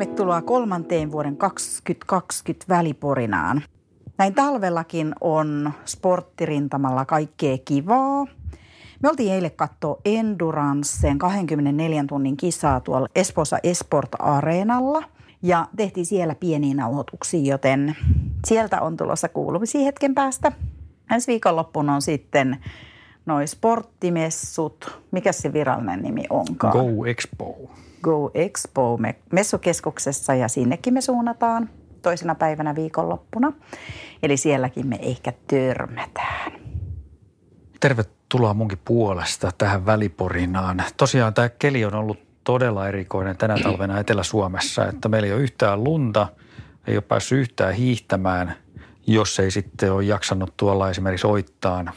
Tervetuloa 0.00 0.42
kolmanteen 0.42 1.12
vuoden 1.12 1.36
2020 1.36 2.64
väliporinaan. 2.68 3.62
Näin 4.18 4.34
talvellakin 4.34 5.14
on 5.20 5.72
sporttirintamalla 5.84 7.04
kaikkea 7.04 7.58
kivaa. 7.64 8.26
Me 9.02 9.08
oltiin 9.08 9.32
eilen 9.32 9.50
katsoa 9.56 10.00
Endurancen 10.04 11.18
24 11.18 12.04
tunnin 12.08 12.36
kisaa 12.36 12.80
tuolla 12.80 13.08
Espoossa 13.14 13.58
Esport 13.62 14.08
Areenalla 14.18 15.02
ja 15.42 15.66
tehtiin 15.76 16.06
siellä 16.06 16.34
pieniä 16.34 16.74
nauhoituksia, 16.74 17.52
joten 17.52 17.96
sieltä 18.46 18.80
on 18.80 18.96
tulossa 18.96 19.28
kuulumisia 19.28 19.84
hetken 19.84 20.14
päästä. 20.14 20.52
Ensi 21.12 21.26
viikonloppuna 21.26 21.94
on 21.94 22.02
sitten 22.02 22.56
noi 23.26 23.46
sporttimessut. 23.46 25.00
Mikä 25.10 25.32
se 25.32 25.52
virallinen 25.52 26.02
nimi 26.02 26.24
onkaan? 26.30 26.72
Go 26.72 27.06
Expo. 27.06 27.70
Go 28.02 28.30
Expo 28.34 28.98
messukeskuksessa 29.32 30.34
ja 30.34 30.48
sinnekin 30.48 30.94
me 30.94 31.00
suunnataan 31.00 31.70
toisena 32.02 32.34
päivänä 32.34 32.74
viikonloppuna. 32.74 33.52
Eli 34.22 34.36
sielläkin 34.36 34.86
me 34.86 34.98
ehkä 35.02 35.32
törmätään. 35.46 36.52
Tervetuloa 37.80 38.54
munkin 38.54 38.80
puolesta 38.84 39.50
tähän 39.58 39.86
väliporinaan. 39.86 40.82
Tosiaan 40.96 41.34
tämä 41.34 41.48
keli 41.48 41.84
on 41.84 41.94
ollut 41.94 42.18
todella 42.44 42.88
erikoinen 42.88 43.36
tänä 43.36 43.56
talvena 43.62 43.98
Etelä-Suomessa, 43.98 44.86
että 44.86 45.08
meillä 45.08 45.26
ei 45.26 45.32
ole 45.32 45.42
yhtään 45.42 45.84
lunta, 45.84 46.28
ei 46.86 46.96
ole 46.96 47.02
päässyt 47.02 47.38
yhtään 47.38 47.74
hiihtämään, 47.74 48.54
jos 49.06 49.40
ei 49.40 49.50
sitten 49.50 49.92
ole 49.92 50.04
jaksanut 50.04 50.56
tuolla 50.56 50.90
esimerkiksi 50.90 51.26
oittaan 51.26 51.90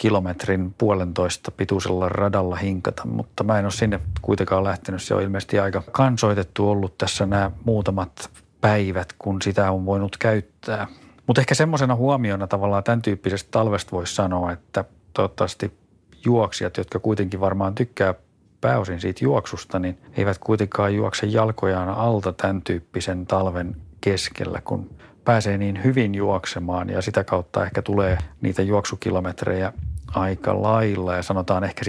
kilometrin 0.00 0.74
puolentoista 0.78 1.50
pituisella 1.50 2.08
radalla 2.08 2.56
hinkata, 2.56 3.06
mutta 3.06 3.44
mä 3.44 3.58
en 3.58 3.64
ole 3.64 3.72
sinne 3.72 4.00
kuitenkaan 4.22 4.64
lähtenyt. 4.64 5.02
Se 5.02 5.14
on 5.14 5.22
ilmeisesti 5.22 5.58
aika 5.58 5.82
kansoitettu 5.92 6.70
ollut 6.70 6.98
tässä 6.98 7.26
nämä 7.26 7.50
muutamat 7.64 8.30
päivät, 8.60 9.14
kun 9.18 9.42
sitä 9.42 9.70
on 9.70 9.86
voinut 9.86 10.16
käyttää. 10.16 10.86
Mutta 11.26 11.40
ehkä 11.40 11.54
semmoisena 11.54 11.94
huomiona 11.94 12.46
tavallaan 12.46 12.84
tämän 12.84 13.02
tyyppisestä 13.02 13.48
talvesta 13.50 13.92
voisi 13.92 14.14
sanoa, 14.14 14.52
että 14.52 14.84
toivottavasti 15.12 15.72
juoksijat, 16.24 16.76
jotka 16.76 16.98
kuitenkin 16.98 17.40
varmaan 17.40 17.74
tykkää 17.74 18.14
pääosin 18.60 19.00
siitä 19.00 19.24
juoksusta, 19.24 19.78
niin 19.78 19.98
eivät 20.16 20.38
kuitenkaan 20.38 20.94
juokse 20.94 21.26
jalkojaan 21.26 21.88
alta 21.88 22.32
tämän 22.32 22.62
tyyppisen 22.62 23.26
talven 23.26 23.76
keskellä, 24.00 24.60
kun 24.64 24.90
pääsee 25.24 25.58
niin 25.58 25.84
hyvin 25.84 26.14
juoksemaan 26.14 26.90
ja 26.90 27.02
sitä 27.02 27.24
kautta 27.24 27.64
ehkä 27.64 27.82
tulee 27.82 28.18
niitä 28.40 28.62
juoksukilometrejä 28.62 29.72
aika 30.14 30.62
lailla 30.62 31.16
ja 31.16 31.22
sanotaan 31.22 31.64
ehkä 31.64 31.82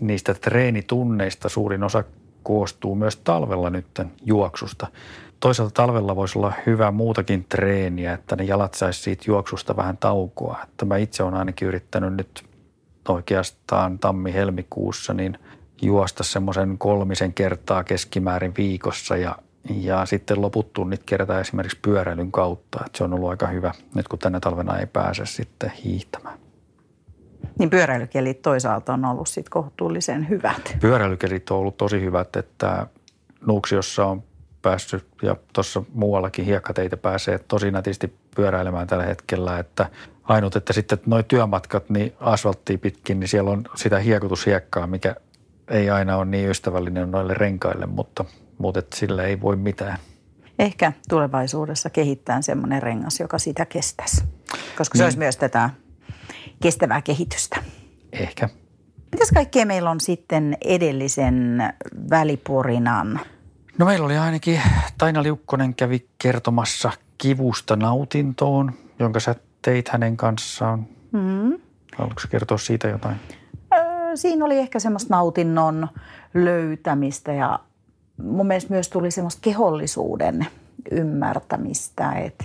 niistä 0.00 0.34
treenitunneista 0.34 1.48
suurin 1.48 1.84
osa 1.84 2.04
koostuu 2.42 2.94
myös 2.94 3.16
talvella 3.16 3.70
nytten 3.70 4.12
juoksusta. 4.24 4.86
Toisaalta 5.40 5.74
talvella 5.74 6.16
voisi 6.16 6.38
olla 6.38 6.52
hyvä 6.66 6.90
muutakin 6.90 7.44
treeniä, 7.48 8.12
että 8.12 8.36
ne 8.36 8.44
jalat 8.44 8.74
saisi 8.74 9.02
siitä 9.02 9.24
juoksusta 9.26 9.76
vähän 9.76 9.96
taukoa. 9.96 10.58
Että 10.62 10.84
mä 10.84 10.96
itse 10.96 11.22
olen 11.22 11.34
ainakin 11.34 11.68
yrittänyt 11.68 12.14
nyt 12.14 12.44
oikeastaan 13.08 13.98
tammi-helmikuussa 13.98 15.14
niin 15.14 15.38
juosta 15.82 16.24
semmoisen 16.24 16.78
kolmisen 16.78 17.34
kertaa 17.34 17.84
keskimäärin 17.84 18.54
viikossa 18.58 19.16
ja, 19.16 19.36
ja 19.80 20.06
sitten 20.06 20.40
loput 20.40 20.72
tunnit 20.72 21.02
kertaa 21.04 21.40
esimerkiksi 21.40 21.78
pyöräilyn 21.82 22.32
kautta. 22.32 22.78
Että 22.86 22.98
se 22.98 23.04
on 23.04 23.14
ollut 23.14 23.30
aika 23.30 23.46
hyvä 23.46 23.72
nyt 23.94 24.08
kun 24.08 24.18
tänä 24.18 24.40
talvena 24.40 24.78
ei 24.78 24.86
pääse 24.86 25.26
sitten 25.26 25.72
hiihtämään. 25.84 26.43
Niin 27.58 27.70
pyöräilykelit 27.70 28.42
toisaalta 28.42 28.92
on 28.92 29.04
ollut 29.04 29.28
sitten 29.28 29.50
kohtuullisen 29.50 30.28
hyvät. 30.28 30.76
Pyöräilykelit 30.80 31.50
on 31.50 31.58
ollut 31.58 31.76
tosi 31.76 32.00
hyvät, 32.00 32.36
että 32.36 32.86
Nuuksiossa 33.46 34.06
on 34.06 34.22
päässyt 34.62 35.06
ja 35.22 35.36
tuossa 35.52 35.82
muuallakin 35.94 36.44
hiekkateitä 36.44 36.96
pääsee 36.96 37.38
tosi 37.38 37.70
nätisti 37.70 38.14
pyöräilemään 38.36 38.86
tällä 38.86 39.04
hetkellä, 39.04 39.58
että 39.58 39.90
ainut, 40.24 40.56
että 40.56 40.72
sitten 40.72 40.98
nuo 41.06 41.22
työmatkat 41.22 41.90
niin 41.90 42.12
asfalttiin 42.20 42.80
pitkin, 42.80 43.20
niin 43.20 43.28
siellä 43.28 43.50
on 43.50 43.64
sitä 43.74 43.98
hiekotushiekkaa, 43.98 44.86
mikä 44.86 45.16
ei 45.68 45.90
aina 45.90 46.16
ole 46.16 46.24
niin 46.24 46.50
ystävällinen 46.50 47.10
noille 47.10 47.34
renkaille, 47.34 47.86
mutta, 47.86 48.24
mutta 48.58 48.78
että 48.78 48.96
sillä 48.96 49.22
ei 49.22 49.40
voi 49.40 49.56
mitään. 49.56 49.98
Ehkä 50.58 50.92
tulevaisuudessa 51.08 51.90
kehittää 51.90 52.42
semmoinen 52.42 52.82
rengas, 52.82 53.20
joka 53.20 53.38
sitä 53.38 53.64
kestäisi, 53.66 54.24
koska 54.78 54.98
se 54.98 55.02
niin. 55.02 55.06
olisi 55.06 55.18
myös 55.18 55.36
tätä 55.36 55.70
kestävää 56.62 57.02
kehitystä. 57.02 57.56
Ehkä. 58.12 58.48
Mitäs 59.12 59.30
kaikkea 59.34 59.66
meillä 59.66 59.90
on 59.90 60.00
sitten 60.00 60.56
edellisen 60.64 61.62
väliporinan? 62.10 63.20
No 63.78 63.86
meillä 63.86 64.06
oli 64.06 64.18
ainakin, 64.18 64.60
Taina 64.98 65.22
Liukkonen 65.22 65.74
kävi 65.74 66.06
kertomassa 66.18 66.92
kivusta 67.18 67.76
nautintoon, 67.76 68.72
jonka 68.98 69.20
sä 69.20 69.34
teit 69.62 69.88
hänen 69.88 70.16
kanssaan. 70.16 70.86
Mm. 71.12 71.58
Haluatko 71.96 72.22
kertoa 72.30 72.58
siitä 72.58 72.88
jotain? 72.88 73.16
Öö, 73.74 74.16
siinä 74.16 74.44
oli 74.44 74.58
ehkä 74.58 74.78
semmoista 74.78 75.14
nautinnon 75.14 75.88
löytämistä 76.34 77.32
ja 77.32 77.58
mun 78.22 78.46
mielestä 78.46 78.72
myös 78.72 78.88
tuli 78.88 79.10
semmoista 79.10 79.40
kehollisuuden 79.42 80.46
ymmärtämistä, 80.90 82.12
että 82.12 82.44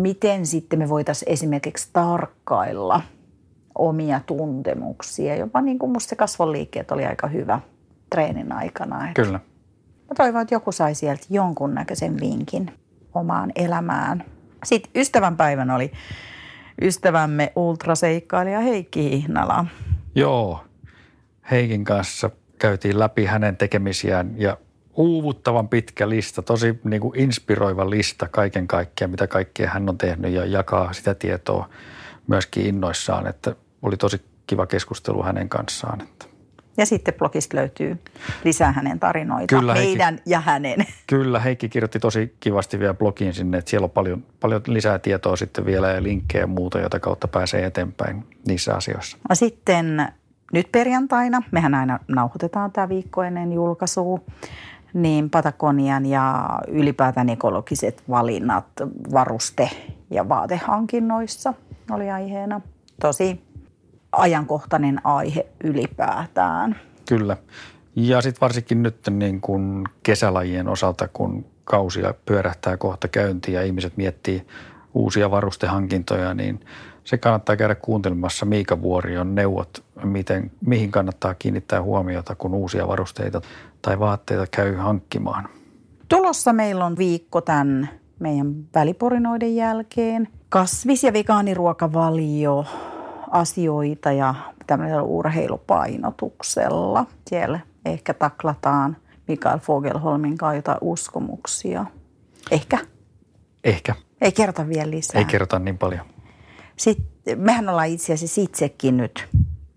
miten 0.00 0.46
sitten 0.46 0.78
me 0.78 0.88
voitaisiin 0.88 1.32
esimerkiksi 1.32 1.88
tarkkailla 1.92 3.00
omia 3.78 4.20
tuntemuksia. 4.26 5.36
Jopa 5.36 5.60
niin 5.60 5.78
kuin 5.78 5.92
musta 5.92 6.08
se 6.08 6.16
kasvonliikkeet 6.16 6.90
oli 6.90 7.06
aika 7.06 7.26
hyvä 7.26 7.60
treenin 8.10 8.52
aikana. 8.52 9.08
Että 9.08 9.22
Kyllä. 9.22 9.40
Mä 10.08 10.14
toivon, 10.16 10.42
että 10.42 10.54
joku 10.54 10.72
sai 10.72 10.94
sieltä 10.94 11.26
jonkunnäköisen 11.30 12.20
vinkin 12.20 12.70
omaan 13.14 13.52
elämään. 13.56 14.24
Sitten 14.64 14.90
ystävänpäivän 14.94 15.70
oli 15.70 15.92
ystävämme 16.82 17.52
ultraseikkailija 17.56 18.60
Heikki 18.60 19.10
Hihnala. 19.10 19.66
Joo, 20.14 20.64
Heikin 21.50 21.84
kanssa 21.84 22.30
käytiin 22.58 22.98
läpi 22.98 23.24
hänen 23.24 23.56
tekemisiään 23.56 24.34
ja 24.36 24.56
uuvuttavan 24.96 25.68
pitkä 25.68 26.08
lista, 26.08 26.42
tosi 26.42 26.80
niin 26.84 27.00
kuin 27.00 27.20
inspiroiva 27.20 27.90
lista 27.90 28.28
kaiken 28.28 28.68
kaikkiaan, 28.68 29.10
mitä 29.10 29.26
kaikkea 29.26 29.70
hän 29.70 29.88
on 29.88 29.98
tehnyt 29.98 30.32
ja 30.32 30.46
jakaa 30.46 30.92
sitä 30.92 31.14
tietoa 31.14 31.68
myöskin 32.26 32.66
innoissaan, 32.66 33.26
että 33.26 33.56
oli 33.82 33.96
tosi 33.96 34.20
kiva 34.46 34.66
keskustelu 34.66 35.22
hänen 35.22 35.48
kanssaan. 35.48 36.00
Että. 36.02 36.26
Ja 36.76 36.86
sitten 36.86 37.14
blogista 37.14 37.56
löytyy 37.56 37.98
lisää 38.44 38.72
hänen 38.72 39.00
tarinoita, 39.00 39.58
kyllä, 39.58 39.74
meidän 39.74 40.14
Heikki, 40.14 40.30
ja 40.30 40.40
hänen. 40.40 40.86
Kyllä, 41.06 41.40
Heikki 41.40 41.68
kirjoitti 41.68 41.98
tosi 41.98 42.36
kivasti 42.40 42.78
vielä 42.78 42.94
blogiin 42.94 43.34
sinne, 43.34 43.58
että 43.58 43.70
siellä 43.70 43.84
on 43.84 43.90
paljon, 43.90 44.24
paljon 44.40 44.62
lisää 44.66 44.98
tietoa 44.98 45.36
sitten 45.36 45.66
vielä 45.66 45.90
ja 45.90 46.02
linkkejä 46.02 46.42
ja 46.42 46.46
muuta, 46.46 46.80
jota 46.80 47.00
kautta 47.00 47.28
pääsee 47.28 47.66
eteenpäin 47.66 48.26
niissä 48.48 48.74
asioissa. 48.74 49.16
No 49.28 49.34
sitten 49.34 50.08
nyt 50.52 50.72
perjantaina, 50.72 51.42
mehän 51.50 51.74
aina 51.74 51.98
nauhoitetaan 52.08 52.72
tämä 52.72 52.88
viikko 52.88 53.22
ennen 53.22 53.52
julkaisua, 53.52 54.20
niin 54.94 55.30
Patagonian 55.30 56.06
ja 56.06 56.48
ylipäätään 56.68 57.28
ekologiset 57.28 58.02
valinnat 58.10 58.66
varuste- 59.12 59.70
ja 60.10 60.28
vaatehankinnoissa 60.28 61.54
oli 61.90 62.10
aiheena. 62.10 62.60
Tosi 63.00 63.40
ajankohtainen 64.12 65.06
aihe 65.06 65.46
ylipäätään. 65.64 66.76
Kyllä. 67.08 67.36
Ja 67.96 68.22
sitten 68.22 68.40
varsinkin 68.40 68.82
nyt 68.82 68.96
niin 69.10 69.40
kun 69.40 69.84
kesälajien 70.02 70.68
osalta, 70.68 71.08
kun 71.08 71.44
kausia 71.64 72.14
pyörähtää 72.26 72.76
kohta 72.76 73.08
käyntiin 73.08 73.54
ja 73.54 73.62
ihmiset 73.62 73.96
miettii 73.96 74.46
uusia 74.94 75.30
varustehankintoja, 75.30 76.34
niin 76.34 76.60
se 77.04 77.18
kannattaa 77.18 77.56
käydä 77.56 77.74
kuuntelemassa 77.74 78.46
Miika 78.46 78.82
Vuorion 78.82 79.34
neuvot, 79.34 79.84
miten, 80.04 80.50
mihin 80.66 80.90
kannattaa 80.90 81.34
kiinnittää 81.34 81.82
huomiota, 81.82 82.34
kun 82.34 82.54
uusia 82.54 82.88
varusteita 82.88 83.40
tai 83.84 83.98
vaatteita 83.98 84.46
käy 84.50 84.74
hankkimaan. 84.74 85.48
Tulossa 86.08 86.52
meillä 86.52 86.84
on 86.84 86.96
viikko 86.96 87.40
tämän 87.40 87.88
meidän 88.18 88.54
väliporinoiden 88.74 89.56
jälkeen. 89.56 90.28
Kasvis- 90.48 91.04
ja 91.04 91.12
vegaaniruokavalio, 91.12 92.64
asioita 93.30 94.12
ja 94.12 94.34
tämmöisellä 94.66 95.02
urheilupainotuksella. 95.02 97.06
Siellä 97.28 97.60
ehkä 97.84 98.14
taklataan 98.14 98.96
Mikael 99.28 99.58
Fogelholmin 99.58 100.38
kanssa 100.38 100.56
jotain 100.56 100.78
uskomuksia. 100.80 101.86
Ehkä. 102.50 102.78
Ehkä. 103.64 103.94
Ei 104.20 104.32
kerta 104.32 104.68
vielä 104.68 104.90
lisää. 104.90 105.18
Ei 105.18 105.24
kerrota 105.24 105.58
niin 105.58 105.78
paljon. 105.78 106.06
Sitten, 106.76 107.40
mehän 107.40 107.68
ollaan 107.68 107.88
itse 107.88 108.12
asiassa 108.12 108.40
itsekin 108.40 108.96
nyt 108.96 109.28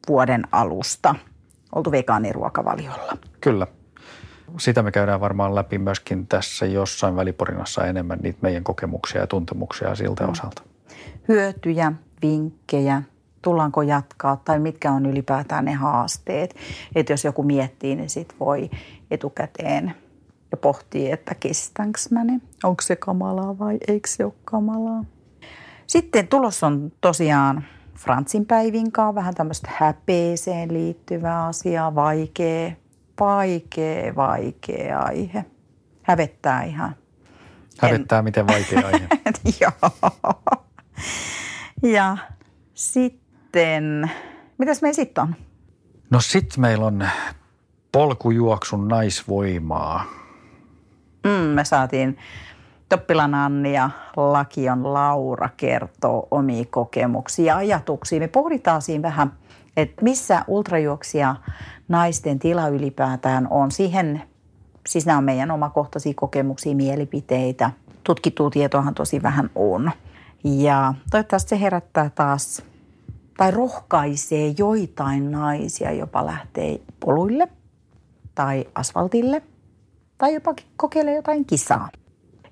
vuoden 0.07 0.43
alusta 0.51 1.15
oltu 1.75 1.91
vegaaniruokavaliolla. 1.91 3.17
Kyllä. 3.41 3.67
Sitä 4.59 4.83
me 4.83 4.91
käydään 4.91 5.21
varmaan 5.21 5.55
läpi 5.55 5.77
myöskin 5.77 6.27
tässä 6.27 6.65
jossain 6.65 7.15
väliporinassa 7.15 7.85
enemmän 7.85 8.19
niitä 8.21 8.39
meidän 8.41 8.63
kokemuksia 8.63 9.21
ja 9.21 9.27
tuntemuksia 9.27 9.95
siltä 9.95 10.23
mm. 10.23 10.31
osalta. 10.31 10.61
Hyötyjä, 11.27 11.91
vinkkejä, 12.21 13.01
tullaanko 13.41 13.81
jatkaa 13.81 14.41
tai 14.45 14.59
mitkä 14.59 14.91
on 14.91 15.05
ylipäätään 15.05 15.65
ne 15.65 15.73
haasteet. 15.73 16.55
Että 16.95 17.13
jos 17.13 17.25
joku 17.25 17.43
miettii, 17.43 17.95
niin 17.95 18.09
sit 18.09 18.35
voi 18.39 18.69
etukäteen 19.11 19.93
ja 20.51 20.57
pohtii, 20.57 21.11
että 21.11 21.35
kestänkö 21.35 21.99
mä 22.09 22.23
ne. 22.23 22.41
Onko 22.63 22.81
se 22.81 22.95
kamalaa 22.95 23.59
vai 23.59 23.77
eikö 23.87 24.09
se 24.09 24.25
ole 24.25 24.33
kamalaa. 24.45 25.05
Sitten 25.87 26.27
tulos 26.27 26.63
on 26.63 26.91
tosiaan 27.01 27.63
Frantsin 27.97 28.45
päivinkaan 28.45 29.15
vähän 29.15 29.35
tämmöistä 29.35 29.69
häpeeseen 29.73 30.73
liittyvää 30.73 31.45
asiaa, 31.45 31.95
vaikea, 31.95 32.71
vaikea, 33.19 34.15
vaikea 34.15 34.99
aihe. 34.99 35.45
Hävettää 36.03 36.63
ihan. 36.63 36.95
Hävettää, 37.79 38.19
en... 38.19 38.23
miten 38.23 38.47
vaikea 38.47 38.87
aihe. 38.87 39.07
Joo. 39.61 39.91
Ja 41.83 42.17
sitten, 42.73 44.11
mitäs 44.57 44.81
me 44.81 44.93
sitten 44.93 45.21
on? 45.21 45.35
No 46.09 46.19
sitten 46.19 46.61
meillä 46.61 46.85
on 46.85 47.09
polkujuoksun 47.91 48.87
naisvoimaa. 48.87 50.05
Mm, 51.23 51.31
me 51.31 51.65
saatiin 51.65 52.17
Toppilan 52.89 53.35
Anni 53.35 53.73
ja 53.73 53.89
Lakion 54.15 54.93
Laura 54.93 55.49
kertoo 55.57 56.27
omia 56.31 56.65
kokemuksia 56.69 57.45
ja 57.45 57.57
ajatuksia. 57.57 58.19
Me 58.19 58.27
pohditaan 58.27 58.81
siinä 58.81 59.01
vähän, 59.01 59.31
että 59.77 60.03
missä 60.03 60.43
ultrajuoksia 60.47 61.35
naisten 61.87 62.39
tila 62.39 62.67
ylipäätään 62.67 63.47
on. 63.49 63.71
Siihen, 63.71 64.23
siis 64.87 65.05
nämä 65.05 65.17
on 65.17 65.23
meidän 65.23 65.51
omakohtaisia 65.51 66.13
kokemuksia, 66.15 66.75
mielipiteitä. 66.75 67.71
Tutkittua 68.03 68.49
tietoahan 68.49 68.93
tosi 68.93 69.23
vähän 69.23 69.49
on. 69.55 69.91
Ja 70.43 70.93
toivottavasti 71.11 71.49
se 71.49 71.61
herättää 71.61 72.11
taas 72.15 72.63
tai 73.37 73.51
rohkaisee 73.51 74.53
joitain 74.57 75.31
naisia 75.31 75.91
jopa 75.91 76.25
lähtee 76.25 76.81
poluille 76.99 77.47
tai 78.35 78.65
asfaltille 78.75 79.43
tai 80.17 80.33
jopa 80.33 80.53
kokeilee 80.77 81.15
jotain 81.15 81.45
kisaa. 81.45 81.89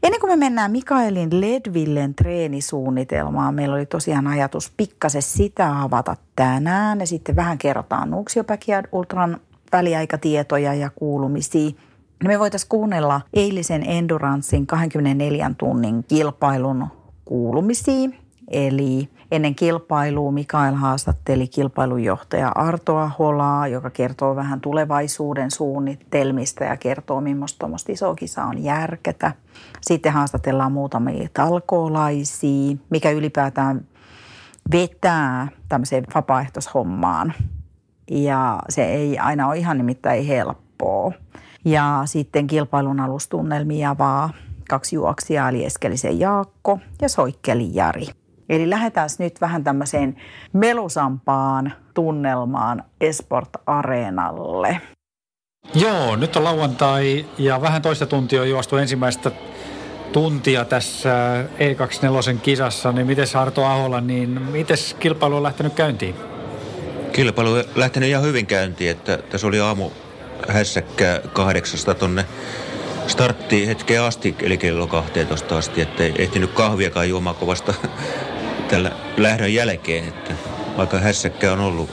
Ennen 0.06 0.22
kuin 0.22 0.32
me 0.32 0.36
mennään 0.36 0.72
Mikaelin 0.72 1.42
Ledvillen 1.42 2.16
treenisuunnitelmaan, 2.16 3.56
meillä 3.56 3.76
oli 3.76 3.86
tosiaan 3.86 4.28
ajatus 4.28 4.74
pikkasen 4.78 5.22
sitä 5.22 5.82
avata 5.82 6.16
tänään 6.36 7.00
ja 7.00 7.08
sitten 7.08 7.36
vähän 7.36 7.58
kerrotaan 7.58 8.10
Nuuksiopäkiä 8.10 8.84
Ultran 8.92 9.38
väliaikatietoja 9.72 10.74
ja 10.74 10.90
kuulumisia. 10.96 11.72
Me 12.24 12.40
voitaisiin 12.40 12.70
kuunnella 12.70 13.22
eilisen 13.34 13.90
Enduranssin 13.90 14.68
24 14.68 15.52
tunnin 15.58 16.04
kilpailun 16.04 16.88
kuulumisia. 17.26 18.10
Eli 18.52 19.10
ennen 19.32 19.56
kilpailua 19.56 20.32
Mikael 20.32 20.74
haastatteli 20.74 21.48
kilpailujohtaja 21.48 22.52
Arto 22.56 22.98
Aholaa, 22.98 23.68
joka 23.68 23.90
kertoo 23.90 24.36
vähän 24.36 24.62
tulevaisuuden 24.62 25.52
suunnitelmista 25.52 26.64
ja 26.64 26.78
kertoo, 26.78 27.22
millaista 27.22 27.60
tuommoista 27.60 27.92
isoa 27.92 28.16
kisaa 28.16 28.48
on 28.48 28.64
järketä. 28.64 29.32
Sitten 29.82 30.14
haastatellaan 30.14 30.72
muutamia 30.72 31.30
talkoolaisia, 31.34 32.76
mikä 32.90 33.12
ylipäätään 33.12 33.88
vetää 34.72 35.48
tämmöiseen 35.70 36.04
vapaaehtoishommaan. 36.16 37.34
Ja 38.12 38.60
se 38.70 38.86
ei 38.86 39.18
aina 39.18 39.48
ole 39.48 39.58
ihan 39.58 39.78
nimittäin 39.78 40.26
helppoa. 40.26 41.12
Ja 41.66 42.02
sitten 42.06 42.48
kilpailun 42.48 43.00
alustunnelmia 43.00 43.98
vaan 43.98 44.30
kaksi 44.70 44.96
juoksijaa, 44.96 45.50
eli 45.50 45.66
Eskelisen 45.66 46.20
Jaakko 46.20 46.80
ja 47.02 47.10
Soikkeli 47.10 47.70
Jari. 47.74 48.25
Eli 48.50 48.70
lähdetään 48.70 49.10
nyt 49.20 49.42
vähän 49.42 49.64
tämmöiseen 49.64 50.16
melusampaan 50.54 51.74
tunnelmaan 51.94 52.84
Esport 53.02 53.50
Areenalle. 53.66 54.82
Joo, 55.76 56.16
nyt 56.16 56.36
on 56.36 56.44
lauantai 56.44 57.26
ja 57.38 57.62
vähän 57.62 57.82
toista 57.82 58.06
tuntia 58.06 58.42
on 58.42 58.50
juostu 58.50 58.78
ensimmäistä 58.78 59.32
tuntia 60.12 60.66
tässä 60.66 61.44
E24 61.44 62.40
kisassa, 62.42 62.92
niin 62.92 63.08
miten 63.08 63.28
Arto 63.34 63.66
Ahola, 63.66 64.02
niin 64.02 64.42
miten 64.42 64.78
kilpailu 65.00 65.36
on 65.36 65.44
lähtenyt 65.44 65.74
käyntiin? 65.74 66.16
Kilpailu 67.12 67.52
on 67.52 67.64
lähtenyt 67.76 68.10
ihan 68.10 68.24
hyvin 68.24 68.46
käyntiin, 68.46 68.92
että 68.92 69.18
tässä 69.18 69.48
oli 69.48 69.60
aamu 69.60 69.90
hässäkkä 70.48 71.22
kahdeksasta 71.34 71.94
tonne 71.94 72.26
startti 73.08 73.68
hetkeen 73.68 74.02
asti, 74.02 74.36
eli 74.42 74.58
kello 74.58 74.88
12 74.88 75.58
asti, 75.58 75.82
ettei 75.82 76.14
ehtinyt 76.18 76.52
kahviakaan 76.52 77.10
juomaan 77.10 77.36
kovasta 77.36 77.74
tällä 78.76 78.92
lähdön 79.18 79.54
jälkeen, 79.54 80.08
että 80.08 80.34
aika 80.78 81.00
hässäkkä 81.00 81.52
on 81.52 81.60
ollut 81.60 81.90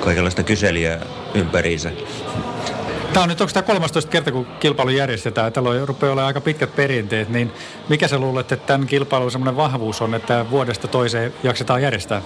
kaikenlaista 0.00 0.42
kyselijää 0.42 1.06
ympäriinsä. 1.34 1.90
Tämä 3.12 3.22
on 3.22 3.28
nyt, 3.28 3.40
onko 3.40 3.52
tämä 3.52 3.62
13 3.62 4.10
kerta, 4.10 4.32
kun 4.32 4.46
kilpailu 4.60 4.90
järjestetään? 4.90 5.52
Täällä 5.52 5.70
on, 5.70 5.88
rupeaa 5.88 6.12
olemaan 6.12 6.26
aika 6.26 6.40
pitkät 6.40 6.76
perinteet, 6.76 7.28
niin 7.28 7.52
mikä 7.88 8.08
sä 8.08 8.18
luulet, 8.18 8.52
että 8.52 8.66
tämän 8.66 8.86
kilpailun 8.86 9.30
semmoinen 9.30 9.56
vahvuus 9.56 10.02
on, 10.02 10.14
että 10.14 10.46
vuodesta 10.50 10.88
toiseen 10.88 11.34
jaksetaan 11.42 11.82
järjestää? 11.82 12.22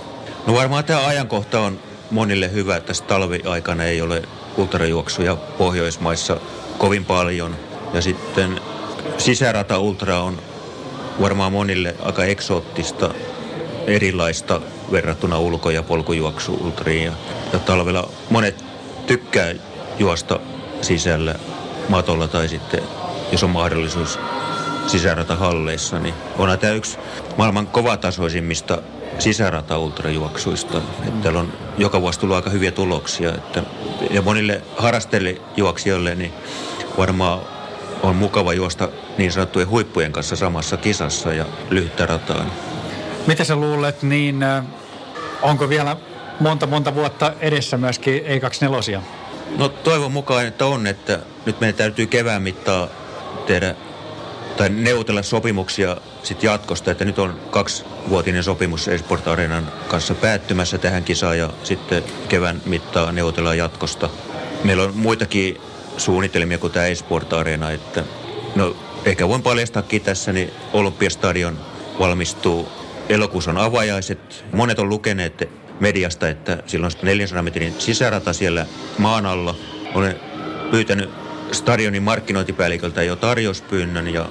No 0.47 0.55
varmaan 0.55 0.85
tämä 0.85 1.07
ajankohta 1.07 1.61
on 1.61 1.79
monille 2.11 2.53
hyvä, 2.53 2.81
tässä 2.81 3.05
talviaikana 3.05 3.85
ei 3.85 4.03
ole 4.03 4.23
ultrajuoksuja 4.57 5.37
Pohjoismaissa 5.37 6.37
kovin 6.79 7.05
paljon. 7.05 7.57
Ja 7.95 8.01
sitten 8.01 8.61
sisärata 9.19 9.79
ultra 9.79 10.21
on 10.21 10.39
varmaan 11.21 11.53
monille 11.53 11.95
aika 12.03 12.25
eksoottista, 12.25 13.15
erilaista 13.87 14.61
verrattuna 14.93 15.39
ulko- 15.39 15.71
ja 15.71 15.83
polkujuoksu-ultriin. 15.83 17.05
Ja, 17.05 17.13
ja 17.53 17.59
talvella 17.59 18.09
monet 18.31 18.65
tykkää 19.07 19.55
juosta 19.99 20.41
sisällä 20.81 21.35
matolla 21.89 22.29
tai 22.29 22.49
sitten, 22.49 22.83
jos 23.33 23.45
on 23.45 23.51
mahdollisuus 23.51 24.19
sisärata 24.87 25.37
halleissa, 25.37 25.99
niin 25.99 26.15
onhan 26.39 26.59
tämä 26.59 26.73
yksi 26.73 26.99
maailman 27.37 27.67
kovatasoisimmista 27.67 28.83
sisärata-ultrajuoksuista. 29.19 30.79
Että 30.79 31.23
täällä 31.23 31.41
on 31.41 31.53
joka 31.79 32.01
vuosi 32.01 32.21
tullut 32.21 32.37
aika 32.37 32.51
hyviä 32.51 32.73
tuloksia. 32.73 33.35
Että, 33.35 33.63
ja 34.11 34.23
monille 34.23 34.63
harrastelijuoksijoille 34.77 36.15
niin 36.15 36.33
varmaan 36.99 37.41
on 38.03 38.17
mukava 38.17 38.53
juosta 38.53 38.89
niin 39.19 39.33
sanottujen 39.33 39.69
huippujen 39.69 40.13
kanssa 40.13 40.37
samassa 40.37 40.77
kisassa 40.77 41.33
ja 41.33 41.47
lyhyttä 41.71 42.07
rataan. 42.07 42.53
Mitä 43.27 43.45
sä 43.45 43.57
luulet, 43.57 44.03
niin 44.03 44.45
onko 45.43 45.69
vielä 45.69 45.97
monta 46.41 46.67
monta 46.67 46.95
vuotta 46.95 47.33
edessä 47.41 47.77
myöskin 47.77 48.23
E24? 48.23 49.01
No 49.59 49.69
toivon 49.69 50.13
mukaan, 50.13 50.47
että 50.47 50.67
on, 50.67 50.87
että 50.87 51.19
nyt 51.47 51.61
meidän 51.61 51.75
täytyy 51.75 52.07
kevään 52.07 52.43
mittaa 52.43 52.89
tehdä 53.47 53.75
tai 54.57 54.69
neuvotella 54.69 55.23
sopimuksia 55.23 55.97
sit 56.23 56.43
jatkosta, 56.43 56.91
että 56.91 57.05
nyt 57.05 57.19
on 57.19 57.41
kaksivuotinen 57.51 58.43
sopimus 58.45 58.89
Esport 58.89 59.29
Arenan 59.29 59.73
kanssa 59.89 60.15
päättymässä 60.15 60.79
tähän 60.79 61.05
kisaan 61.05 61.39
ja 61.39 61.51
sitten 61.63 62.05
kevään 62.29 62.63
mittaa 62.67 63.13
neuvotellaan 63.13 63.59
jatkosta. 63.59 64.11
Meillä 64.65 64.83
on 64.83 64.97
muitakin 64.97 65.61
suunnitelmia 65.97 66.59
kuin 66.59 66.73
tämä 66.73 66.87
Esport 66.87 67.33
Arena, 67.33 67.71
että 67.71 68.05
no 68.55 68.77
ehkä 69.05 69.29
voin 69.29 69.43
paljastaakin 69.43 70.03
tässä, 70.03 70.33
niin 70.33 70.51
Olympiastadion 70.73 71.61
valmistuu 71.99 72.69
elokuussa 73.09 73.51
on 73.51 73.59
avajaiset. 73.59 74.45
Monet 74.53 74.79
on 74.79 74.89
lukeneet 74.89 75.49
mediasta, 75.81 76.29
että 76.29 76.63
silloin 76.67 76.93
400 77.03 77.43
metrin 77.43 77.75
sisärata 77.79 78.33
siellä 78.33 78.67
maan 78.99 79.27
alla. 79.27 79.55
Olen 79.95 80.21
pyytänyt 80.71 81.11
stadionin 81.53 82.03
markkinointipäälliköltä 82.03 83.03
jo 83.03 83.17
tarjouspyynnön 83.17 84.15
ja 84.15 84.29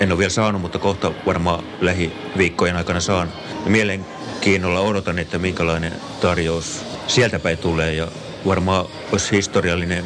en 0.00 0.12
ole 0.12 0.18
vielä 0.18 0.30
saanut, 0.30 0.62
mutta 0.62 0.78
kohta 0.78 1.12
varmaan 1.26 1.64
lähiviikkojen 1.80 2.76
aikana 2.76 3.00
saan. 3.00 3.32
Mielenkiinnolla 3.66 4.80
odotan, 4.80 5.18
että 5.18 5.38
minkälainen 5.38 5.92
tarjous 6.20 6.84
sieltä 7.06 7.38
päin 7.38 7.58
tulee 7.58 7.94
ja 7.94 8.08
varmaan 8.46 8.86
olisi 9.12 9.36
historiallinen 9.36 10.04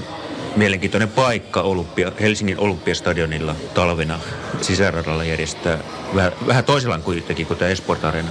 mielenkiintoinen 0.56 1.08
paikka 1.08 1.60
Olympia, 1.60 2.12
Helsingin 2.20 2.58
Olympiastadionilla 2.58 3.54
talvena 3.74 4.18
sisäradalla 4.60 5.24
järjestää 5.24 5.78
vähän, 6.14 6.32
vähän 6.46 6.64
toisella 6.64 6.98
kuitenkin 6.98 7.46
kuin 7.46 7.58
tämä 7.58 7.70
Esport 7.70 8.04
Arena. 8.04 8.28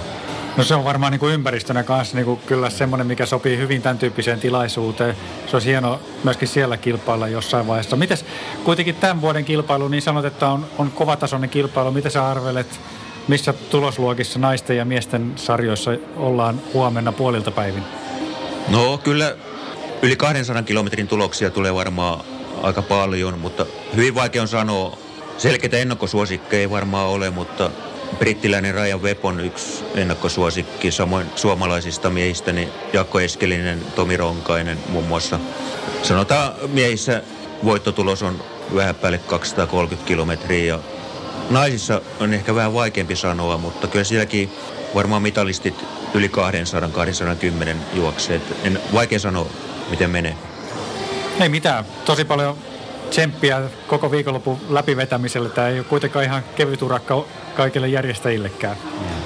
No 0.56 0.64
se 0.64 0.74
on 0.74 0.84
varmaan 0.84 1.12
niin 1.12 1.20
kuin 1.20 1.34
ympäristönä 1.34 1.82
kanssa 1.82 2.16
niin 2.16 2.24
kuin 2.24 2.40
kyllä 2.46 2.70
semmoinen, 2.70 3.06
mikä 3.06 3.26
sopii 3.26 3.58
hyvin 3.58 3.82
tämän 3.82 3.98
tyyppiseen 3.98 4.40
tilaisuuteen. 4.40 5.16
Se 5.46 5.56
olisi 5.56 5.68
hieno 5.68 6.00
myöskin 6.24 6.48
siellä 6.48 6.76
kilpailla 6.76 7.28
jossain 7.28 7.66
vaiheessa. 7.66 7.96
Mites 7.96 8.24
kuitenkin 8.64 8.94
tämän 8.94 9.20
vuoden 9.20 9.44
kilpailu, 9.44 9.88
niin 9.88 10.02
sanot, 10.02 10.24
että 10.24 10.48
on, 10.48 10.66
on 10.78 10.90
kovatasoinen 10.90 11.50
kilpailu. 11.50 11.90
Mitä 11.90 12.10
sä 12.10 12.28
arvelet, 12.28 12.80
missä 13.28 13.52
tulosluokissa 13.52 14.38
naisten 14.38 14.76
ja 14.76 14.84
miesten 14.84 15.32
sarjoissa 15.36 15.90
ollaan 16.16 16.60
huomenna 16.74 17.12
puolilta 17.12 17.50
päivin? 17.50 17.82
No 18.68 18.98
kyllä 18.98 19.36
yli 20.02 20.16
200 20.16 20.62
kilometrin 20.62 21.08
tuloksia 21.08 21.50
tulee 21.50 21.74
varmaan 21.74 22.24
aika 22.62 22.82
paljon, 22.82 23.38
mutta 23.38 23.66
hyvin 23.96 24.14
vaikea 24.14 24.42
on 24.42 24.48
sanoa. 24.48 24.98
Selkeitä 25.38 25.76
ennakkosuosikkeja 25.76 26.60
ei 26.60 26.70
varmaan 26.70 27.08
ole, 27.08 27.30
mutta 27.30 27.70
brittiläinen 28.18 28.74
Ryan 28.74 29.02
Webb 29.02 29.24
on 29.24 29.40
yksi 29.40 29.84
ennakkosuosikki, 29.94 30.90
samoin 30.90 31.26
suomalaisista 31.36 32.10
miehistä, 32.10 32.52
niin 32.52 32.68
Jakko 32.92 33.20
Eskelinen, 33.20 33.80
Tomi 33.94 34.16
Ronkainen 34.16 34.78
muun 34.88 35.04
muassa. 35.04 35.40
Sanotaan 36.02 36.52
miehissä 36.68 37.22
voittotulos 37.64 38.22
on 38.22 38.42
vähän 38.74 38.94
päälle 38.94 39.18
230 39.18 40.08
kilometriä. 40.08 40.64
Ja 40.64 40.78
naisissa 41.50 42.00
on 42.20 42.34
ehkä 42.34 42.54
vähän 42.54 42.74
vaikeampi 42.74 43.16
sanoa, 43.16 43.58
mutta 43.58 43.86
kyllä 43.86 44.04
sielläkin 44.04 44.50
varmaan 44.94 45.22
mitalistit 45.22 45.84
yli 46.14 46.28
200-210 46.28 47.76
juokseet. 47.94 48.42
En 48.64 48.80
vaikea 48.92 49.18
sanoa, 49.18 49.50
miten 49.90 50.10
menee. 50.10 50.34
Ei 51.40 51.48
mitään. 51.48 51.84
Tosi 52.04 52.24
paljon 52.24 52.56
tsemppiä 53.10 53.60
koko 53.86 54.10
viikonlopun 54.10 54.58
läpivetämiselle. 54.68 55.48
Tämä 55.48 55.68
ei 55.68 55.78
ole 55.78 55.84
kuitenkaan 55.84 56.24
ihan 56.24 56.42
kevyt 56.56 56.82
urakka 56.82 57.24
kaikille 57.56 57.88
järjestäjillekään. 57.88 58.76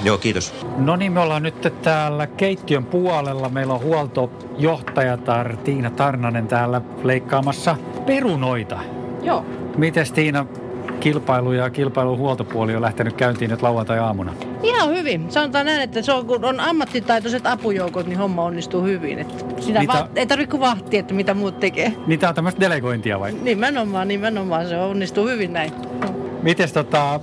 Joo, 0.03 0.17
kiitos. 0.17 0.53
No 0.77 0.95
niin, 0.95 1.11
me 1.11 1.19
ollaan 1.19 1.43
nyt 1.43 1.73
täällä 1.81 2.27
keittiön 2.27 2.85
puolella. 2.85 3.49
Meillä 3.49 3.73
on 3.73 3.81
huoltojohtajatar 3.81 5.57
Tiina 5.57 5.89
Tarnanen 5.89 6.47
täällä 6.47 6.81
leikkaamassa 7.03 7.75
perunoita. 8.05 8.79
Joo. 9.23 9.45
Miten 9.77 10.13
Tiina 10.13 10.45
kilpailu 10.99 11.51
ja 11.51 11.69
kilpailun 11.69 12.17
huoltopuoli 12.17 12.75
on 12.75 12.81
lähtenyt 12.81 13.13
käyntiin 13.13 13.51
nyt 13.51 13.61
lauantai-aamuna? 13.61 14.33
Ihan 14.63 14.89
hyvin. 14.89 15.31
Sanotaan 15.31 15.65
näin, 15.65 15.81
että 15.81 16.01
se 16.01 16.13
on, 16.13 16.25
kun 16.25 16.45
on 16.45 16.59
ammattitaitoiset 16.59 17.47
apujoukot, 17.47 18.07
niin 18.07 18.17
homma 18.17 18.43
onnistuu 18.43 18.81
hyvin. 18.83 19.19
Että 19.19 19.43
sitä 19.59 19.79
Niitä- 19.79 19.93
va- 19.93 20.07
ei 20.15 20.27
tarvitse 20.27 20.51
kuin 20.51 20.61
vahtia, 20.61 20.99
että 20.99 21.13
mitä 21.13 21.33
muut 21.33 21.59
tekee. 21.59 21.93
Niin 22.07 22.19
tää 22.19 22.29
on 22.29 22.35
tämmöistä 22.35 22.61
delegointia 22.61 23.19
vai? 23.19 23.31
Nimenomaan, 23.41 24.07
nimenomaan 24.07 24.67
se 24.67 24.77
onnistuu 24.77 25.27
hyvin 25.27 25.53
näin. 25.53 25.71
Mites 26.43 26.73
tota, 26.73 27.19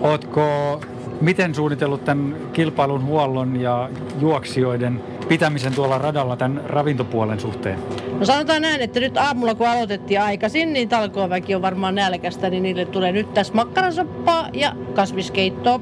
ootko, 0.00 0.80
miten 1.20 1.54
suunnitellut 1.54 2.04
tämän 2.04 2.36
kilpailun 2.52 3.04
huollon 3.04 3.60
ja 3.60 3.88
juoksijoiden 4.20 5.00
pitämisen 5.28 5.74
tuolla 5.74 5.98
radalla 5.98 6.36
tämän 6.36 6.60
ravintopuolen 6.66 7.40
suhteen? 7.40 7.78
No 8.18 8.24
sanotaan 8.24 8.62
näin, 8.62 8.80
että 8.80 9.00
nyt 9.00 9.16
aamulla 9.16 9.54
kun 9.54 9.68
aloitettiin 9.68 10.20
aikaisin, 10.20 10.72
niin 10.72 10.88
talkooväki 10.88 11.54
on 11.54 11.62
varmaan 11.62 11.94
nälkästä, 11.94 12.50
niin 12.50 12.62
niille 12.62 12.84
tulee 12.84 13.12
nyt 13.12 13.34
tässä 13.34 13.54
makkarasoppaa 13.54 14.48
ja 14.52 14.72
kasviskeittoa. 14.94 15.80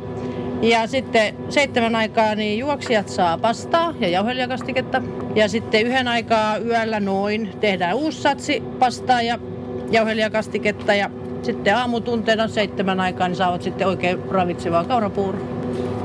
Ja 0.62 0.86
sitten 0.86 1.34
seitsemän 1.48 1.96
aikaa 1.96 2.34
niin 2.34 2.58
juoksijat 2.58 3.08
saa 3.08 3.38
pastaa 3.38 3.94
ja 4.00 4.08
jauhelijakastiketta. 4.08 5.02
Ja 5.34 5.48
sitten 5.48 5.86
yhden 5.86 6.08
aikaa 6.08 6.56
yöllä 6.56 7.00
noin 7.00 7.50
tehdään 7.60 7.96
uusi 7.96 8.22
satsi 8.22 8.62
pastaa 8.78 9.22
ja 9.22 9.38
jauhelijakastiketta. 9.90 10.94
Ja 10.94 11.10
sitten 11.42 11.76
aamutunteena 11.76 12.48
seitsemän 12.48 13.00
aikaa 13.00 13.28
niin 13.28 13.36
saavat 13.36 13.62
sitten 13.62 13.86
oikein 13.86 14.18
ravitsevaa 14.30 14.84
kaurapuuroa. 14.84 15.40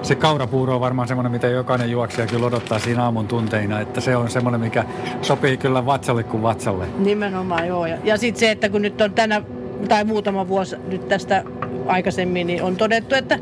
Se 0.02 0.16
kaurapuuro 0.16 0.76
on 0.76 0.82
varmaan 0.82 1.08
semmoinen, 1.08 1.32
mitä 1.32 1.48
jokainen 1.48 1.92
juoksija 1.92 2.28
kyllä 2.28 2.46
odottaa 2.46 2.80
siinä 2.80 3.04
aamun 3.04 3.28
tunteina, 3.28 3.80
että 3.80 4.02
se 4.02 4.16
on 4.16 4.30
semmoinen, 4.30 4.62
mikä 4.62 4.86
sopii 5.22 5.58
kyllä 5.58 5.86
vatsalle 5.86 6.24
kuin 6.24 6.44
vatsalle. 6.44 6.86
Nimenomaan 6.98 7.68
joo. 7.68 7.86
Ja, 7.86 7.98
ja 8.04 8.18
sitten 8.18 8.40
se, 8.40 8.52
että 8.52 8.70
kun 8.70 8.82
nyt 8.82 9.02
on 9.02 9.14
tänä 9.14 9.42
tai 9.90 10.04
muutama 10.04 10.48
vuosi 10.48 10.76
nyt 10.88 11.08
tästä 11.08 11.44
aikaisemmin, 11.88 12.48
niin 12.48 12.64
on 12.64 12.76
todettu, 12.76 13.16
että 13.16 13.40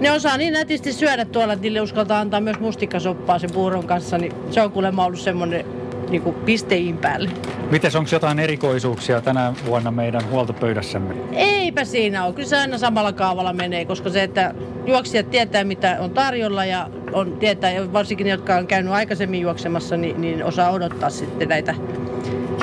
ne 0.00 0.12
osaa 0.12 0.36
niin 0.36 0.52
nätisti 0.52 0.92
syödä 0.92 1.24
tuolla, 1.24 1.52
että 1.52 1.62
niille 1.62 1.80
uskaltaa 1.80 2.20
antaa 2.20 2.40
myös 2.40 2.60
mustikkasoppaa 2.60 3.38
sen 3.38 3.50
puuron 3.52 3.86
kanssa, 3.86 4.18
niin 4.18 4.32
se 4.50 4.62
on 4.62 4.72
kuulemma 4.72 5.04
ollut 5.04 5.20
semmoinen 5.20 5.64
niin 6.10 6.22
kuin 6.22 6.34
pisteiin 6.34 6.98
päälle. 6.98 7.30
Mites, 7.70 7.96
onko 7.96 8.10
jotain 8.12 8.38
erikoisuuksia 8.38 9.20
tänä 9.20 9.52
vuonna 9.66 9.90
meidän 9.90 10.30
huoltopöydässämme? 10.30 11.14
Eipä 11.32 11.84
siinä 11.84 12.24
ole. 12.24 12.34
Kyllä 12.34 12.48
se 12.48 12.56
aina 12.56 12.78
samalla 12.78 13.12
kaavalla 13.12 13.52
menee, 13.52 13.84
koska 13.84 14.10
se, 14.10 14.22
että 14.22 14.54
juoksijat 14.86 15.30
tietää, 15.30 15.64
mitä 15.64 15.96
on 16.00 16.10
tarjolla 16.10 16.64
ja 16.64 16.90
on, 17.12 17.32
tietää, 17.32 17.70
ja 17.70 17.92
varsinkin 17.92 18.24
ne, 18.24 18.30
jotka 18.30 18.56
on 18.56 18.66
käynyt 18.66 18.92
aikaisemmin 18.92 19.40
juoksemassa, 19.40 19.96
niin, 19.96 20.20
niin 20.20 20.44
osaa 20.44 20.70
odottaa 20.70 21.10
sitten 21.10 21.48
näitä 21.48 21.74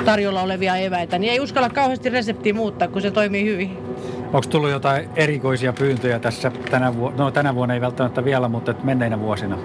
tarjolla 0.04 0.42
olevia 0.42 0.76
eväitä. 0.76 1.18
Niin 1.18 1.32
ei 1.32 1.40
uskalla 1.40 1.68
kauheasti 1.68 2.08
reseptiä 2.08 2.54
muuttaa, 2.54 2.88
kun 2.88 3.02
se 3.02 3.10
toimii 3.10 3.44
hyvin. 3.44 3.85
Onko 4.36 4.48
tullut 4.48 4.70
jotain 4.70 5.08
erikoisia 5.16 5.72
pyyntöjä 5.72 6.18
tässä 6.18 6.52
tänä 6.70 6.96
vuonna? 6.96 7.24
No 7.24 7.30
tänä 7.30 7.54
vuonna 7.54 7.74
ei 7.74 7.80
välttämättä 7.80 8.24
vielä, 8.24 8.48
mutta 8.48 8.74
menneinä 8.82 9.20
vuosina. 9.20 9.58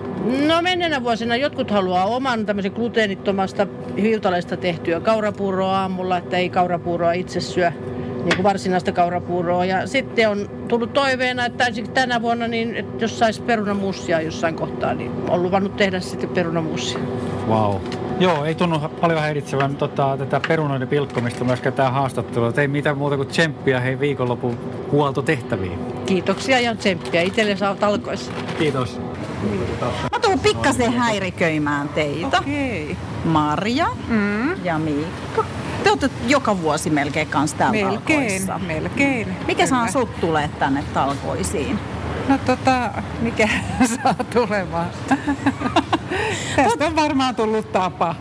No 0.48 0.62
menneenä 0.62 1.04
vuosina 1.04 1.36
jotkut 1.36 1.72
haluaa 1.72 2.06
oman 2.06 2.46
tämmöisen 2.46 2.72
gluteenittomasta 2.72 3.68
hiutaleista 4.02 4.58
tehtyä 4.58 5.00
kaurapuuroa 5.00 5.80
aamulla, 5.80 6.18
että 6.18 6.38
ei 6.38 6.50
kaurapuuroa 6.50 7.12
itse 7.12 7.40
syö 7.40 7.72
niin 8.24 8.36
kuin 8.36 8.44
varsinaista 8.44 8.92
kaurapuuroa. 8.92 9.66
Ja 9.66 9.88
sitten 9.88 10.30
on 10.30 10.50
tullut 10.68 10.94
toiveena, 10.94 11.46
että 11.46 11.66
tänä 11.94 12.22
vuonna, 12.22 12.48
niin 12.48 12.76
että 12.76 13.04
jos 13.04 13.20
saisi 13.20 13.42
perunamussia 13.42 14.22
jossain 14.22 14.56
kohtaa, 14.56 14.94
niin 14.94 15.12
on 15.30 15.44
luvannut 15.44 15.76
tehdä 15.76 16.00
sitten 16.00 16.30
perunamussia. 16.30 17.00
Wow. 17.48 17.76
Joo, 18.22 18.46
ei 18.46 18.56
tunnu 18.56 18.80
paljon 18.80 19.20
häiritsevän 19.20 19.76
tota, 19.76 20.18
tätä 20.18 20.42
perunoiden 20.48 20.88
pilkkomista 20.88 21.44
myöskään 21.44 21.74
tämä 21.74 21.90
haastattelu. 21.90 22.54
Ei 22.58 22.68
mitään 22.68 22.98
muuta 22.98 23.16
kuin 23.16 23.28
tsemppiä 23.28 23.80
hei 23.80 24.00
viikonlopun 24.00 24.58
huoltotehtäviin. 24.92 25.80
Kiitoksia 26.06 26.60
ja 26.60 26.76
tsemppiä. 26.76 27.22
Itselle 27.22 27.58
saa 27.58 27.76
talkoissa. 27.76 28.32
Kiitos. 28.60 29.00
Mä 30.12 30.20
tuun 30.22 30.40
pikkasen 30.40 30.94
häiriköimään 30.94 31.90
teitä. 31.90 32.38
Okei. 32.38 32.98
Marja 33.26 33.88
Mm. 34.08 34.66
ja 34.66 34.78
Miikka. 34.80 35.44
Te 35.84 35.90
olette 35.90 36.10
joka 36.28 36.62
vuosi 36.62 36.90
melkein 36.90 37.28
kanssa 37.28 37.58
täällä 37.58 37.84
Melkein, 37.90 38.20
talkoissa. 38.48 38.60
melkein. 38.68 39.36
Mikä 39.48 39.68
saa 39.68 39.92
sut 39.92 40.20
tulee 40.20 40.50
tänne 40.60 40.84
talkoisiin? 40.94 41.80
No 42.28 42.38
tota, 42.46 42.90
mikä 43.22 43.50
saa 44.04 44.16
tulemaan? 44.34 44.88
Tästä 46.56 46.86
on 46.86 46.96
varmaan 46.96 47.36
tullut 47.36 47.72
tapa. 47.72 48.16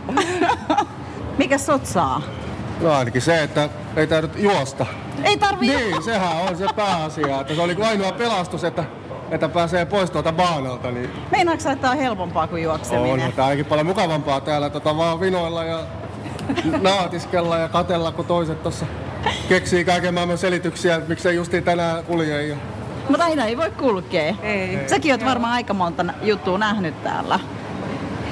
Mikä 1.37 1.57
sut 1.57 1.85
saa? 1.85 2.21
No 2.81 2.91
ainakin 2.93 3.21
se, 3.21 3.43
että 3.43 3.69
ei 3.95 4.07
täydy 4.07 4.29
juosta. 4.35 4.85
Ei 5.23 5.37
tarvii 5.37 5.75
Niin, 5.75 6.03
sehän 6.03 6.37
on 6.49 6.57
se 6.57 6.65
pääasia. 6.75 7.41
Että 7.41 7.55
se 7.55 7.61
oli 7.61 7.75
kuin 7.75 7.87
ainoa 7.87 8.11
pelastus, 8.11 8.63
että, 8.63 8.83
että 9.31 9.49
pääsee 9.49 9.85
pois 9.85 10.11
tuolta 10.11 10.31
baanalta. 10.31 10.91
Niin 10.91 11.09
Meinaatko 11.31 11.69
että 11.69 11.81
tää 11.81 11.91
on 11.91 11.97
helpompaa 11.97 12.47
kuin 12.47 12.63
juokseminen? 12.63 13.25
on 13.25 13.33
tämä 13.33 13.47
ainakin 13.47 13.65
paljon 13.65 13.87
mukavampaa 13.87 14.41
täällä 14.41 14.69
tota, 14.69 14.97
vaan 14.97 15.19
vinoilla 15.19 15.63
ja 15.63 15.79
naatiskella 16.81 17.57
ja 17.57 17.69
katella, 17.69 18.11
kun 18.11 18.25
toiset 18.25 18.63
tuossa 18.63 18.85
keksii 19.49 19.85
kaiken 19.85 20.13
maailman 20.13 20.37
selityksiä, 20.37 20.95
että 20.95 21.09
miksei 21.09 21.35
justiin 21.35 21.63
tänään 21.63 22.03
kulje. 22.03 22.47
Ja... 22.47 22.55
Mutta 23.09 23.25
aina 23.25 23.45
ei 23.45 23.57
voi 23.57 23.71
kulkea. 23.71 24.35
Ei. 24.43 24.79
Säkin 24.87 25.11
oot 25.11 25.25
varmaan 25.25 25.53
aika 25.53 25.73
monta 25.73 26.05
juttua 26.21 26.57
nähnyt 26.57 27.03
täällä. 27.03 27.39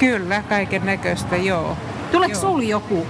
Kyllä, 0.00 0.42
kaiken 0.48 0.86
näköistä, 0.86 1.36
joo. 1.36 1.76
Tuleeko 2.12 2.34
sul 2.34 2.60
joku 2.60 3.06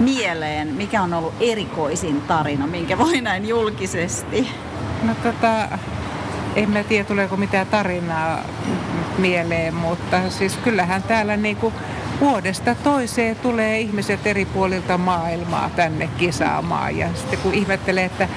mieleen, 0.00 0.68
mikä 0.68 1.02
on 1.02 1.14
ollut 1.14 1.34
erikoisin 1.40 2.20
tarina, 2.20 2.66
minkä 2.66 2.98
voi 2.98 3.20
näin 3.20 3.48
julkisesti? 3.48 4.48
No 5.02 5.14
tota, 5.22 5.68
en 6.56 6.70
mä 6.70 6.84
tiedä 6.84 7.04
tuleeko 7.04 7.36
mitään 7.36 7.66
tarinaa 7.66 8.38
mieleen, 9.18 9.74
mutta 9.74 10.30
siis 10.30 10.56
kyllähän 10.56 11.02
täällä 11.02 11.36
niinku 11.36 11.72
vuodesta 12.20 12.74
toiseen 12.74 13.36
tulee 13.36 13.80
ihmiset 13.80 14.26
eri 14.26 14.44
puolilta 14.44 14.98
maailmaa 14.98 15.70
tänne 15.76 16.08
kisaamaan. 16.18 16.96
Ja 16.96 17.08
sitten 17.14 17.38
kun 17.38 17.54
ihmettelee, 17.54 18.04
että 18.04 18.28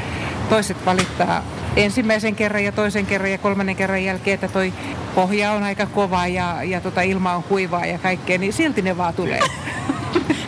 toiset 0.49 0.85
valittaa 0.85 1.43
ensimmäisen 1.75 2.35
kerran 2.35 2.63
ja 2.63 2.71
toisen 2.71 3.05
kerran 3.05 3.31
ja 3.31 3.37
kolmannen 3.37 3.75
kerran 3.75 4.03
jälkeen, 4.03 4.35
että 4.35 4.47
toi 4.47 4.73
pohja 5.15 5.51
on 5.51 5.63
aika 5.63 5.85
kova 5.85 6.27
ja, 6.27 6.63
ja 6.63 6.81
tota 6.81 7.01
ilma 7.01 7.33
on 7.35 7.43
kuivaa 7.43 7.85
ja 7.85 7.97
kaikkea, 7.97 8.37
niin 8.37 8.53
silti 8.53 8.81
ne 8.81 8.97
vaan 8.97 9.13
tulee. 9.13 9.39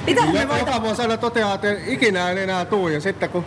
Mitä 0.07 0.21
Ja, 0.21 0.31
me 0.31 0.47
voi... 0.47 0.59
joka 0.59 0.81
vuosi 0.81 1.01
aina 1.01 1.17
toteaa, 1.17 1.53
että 1.53 1.67
ikinä 1.87 2.29
en 2.31 2.37
enää 2.37 2.65
tuu. 2.65 2.87
Ja 2.87 3.01
sitten 3.01 3.29
kun 3.29 3.45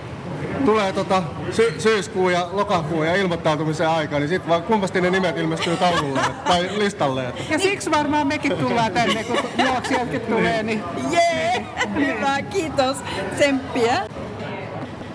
tulee 0.65 0.93
tota 0.93 1.23
sy- 1.51 1.75
syyskuun 1.79 2.33
ja 2.33 2.49
lokakuun 2.53 3.07
ja 3.07 3.15
ilmoittautumisen 3.17 3.89
aika, 3.89 4.19
niin 4.19 4.29
sitten 4.29 4.49
vaan 4.49 4.63
kummasti 4.63 5.01
ne 5.01 5.11
nimet 5.11 5.37
ilmestyy 5.39 5.77
taululle 5.77 6.21
tai 6.49 6.69
listalle. 6.79 7.29
Että 7.29 7.43
Ja 7.51 7.59
siksi 7.59 7.91
varmaan 7.91 8.27
mekin 8.27 8.57
tullaan 8.57 8.93
tänne, 8.93 9.25
kun 9.25 9.39
juoksijatkin 9.65 10.21
tulee, 10.21 10.63
niin 10.63 10.83
Jee! 11.11 11.67
Hyvä, 11.95 12.43
kiitos. 12.43 12.97
Tsemppiä. 13.37 14.01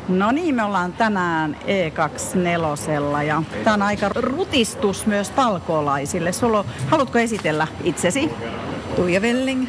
No 0.07 0.31
niin, 0.31 0.55
me 0.55 0.63
ollaan 0.63 0.93
tänään 0.93 1.57
E24 1.61 3.23
ja 3.23 3.43
tämä 3.63 3.73
on 3.73 3.81
aika 3.81 4.09
rutistus 4.15 5.05
myös 5.05 5.29
talkoolaisille. 5.29 6.31
Sulla 6.31 6.65
haluatko 6.87 7.19
esitellä 7.19 7.67
itsesi? 7.83 8.31
Tuija 8.95 9.21
Velling. 9.21 9.67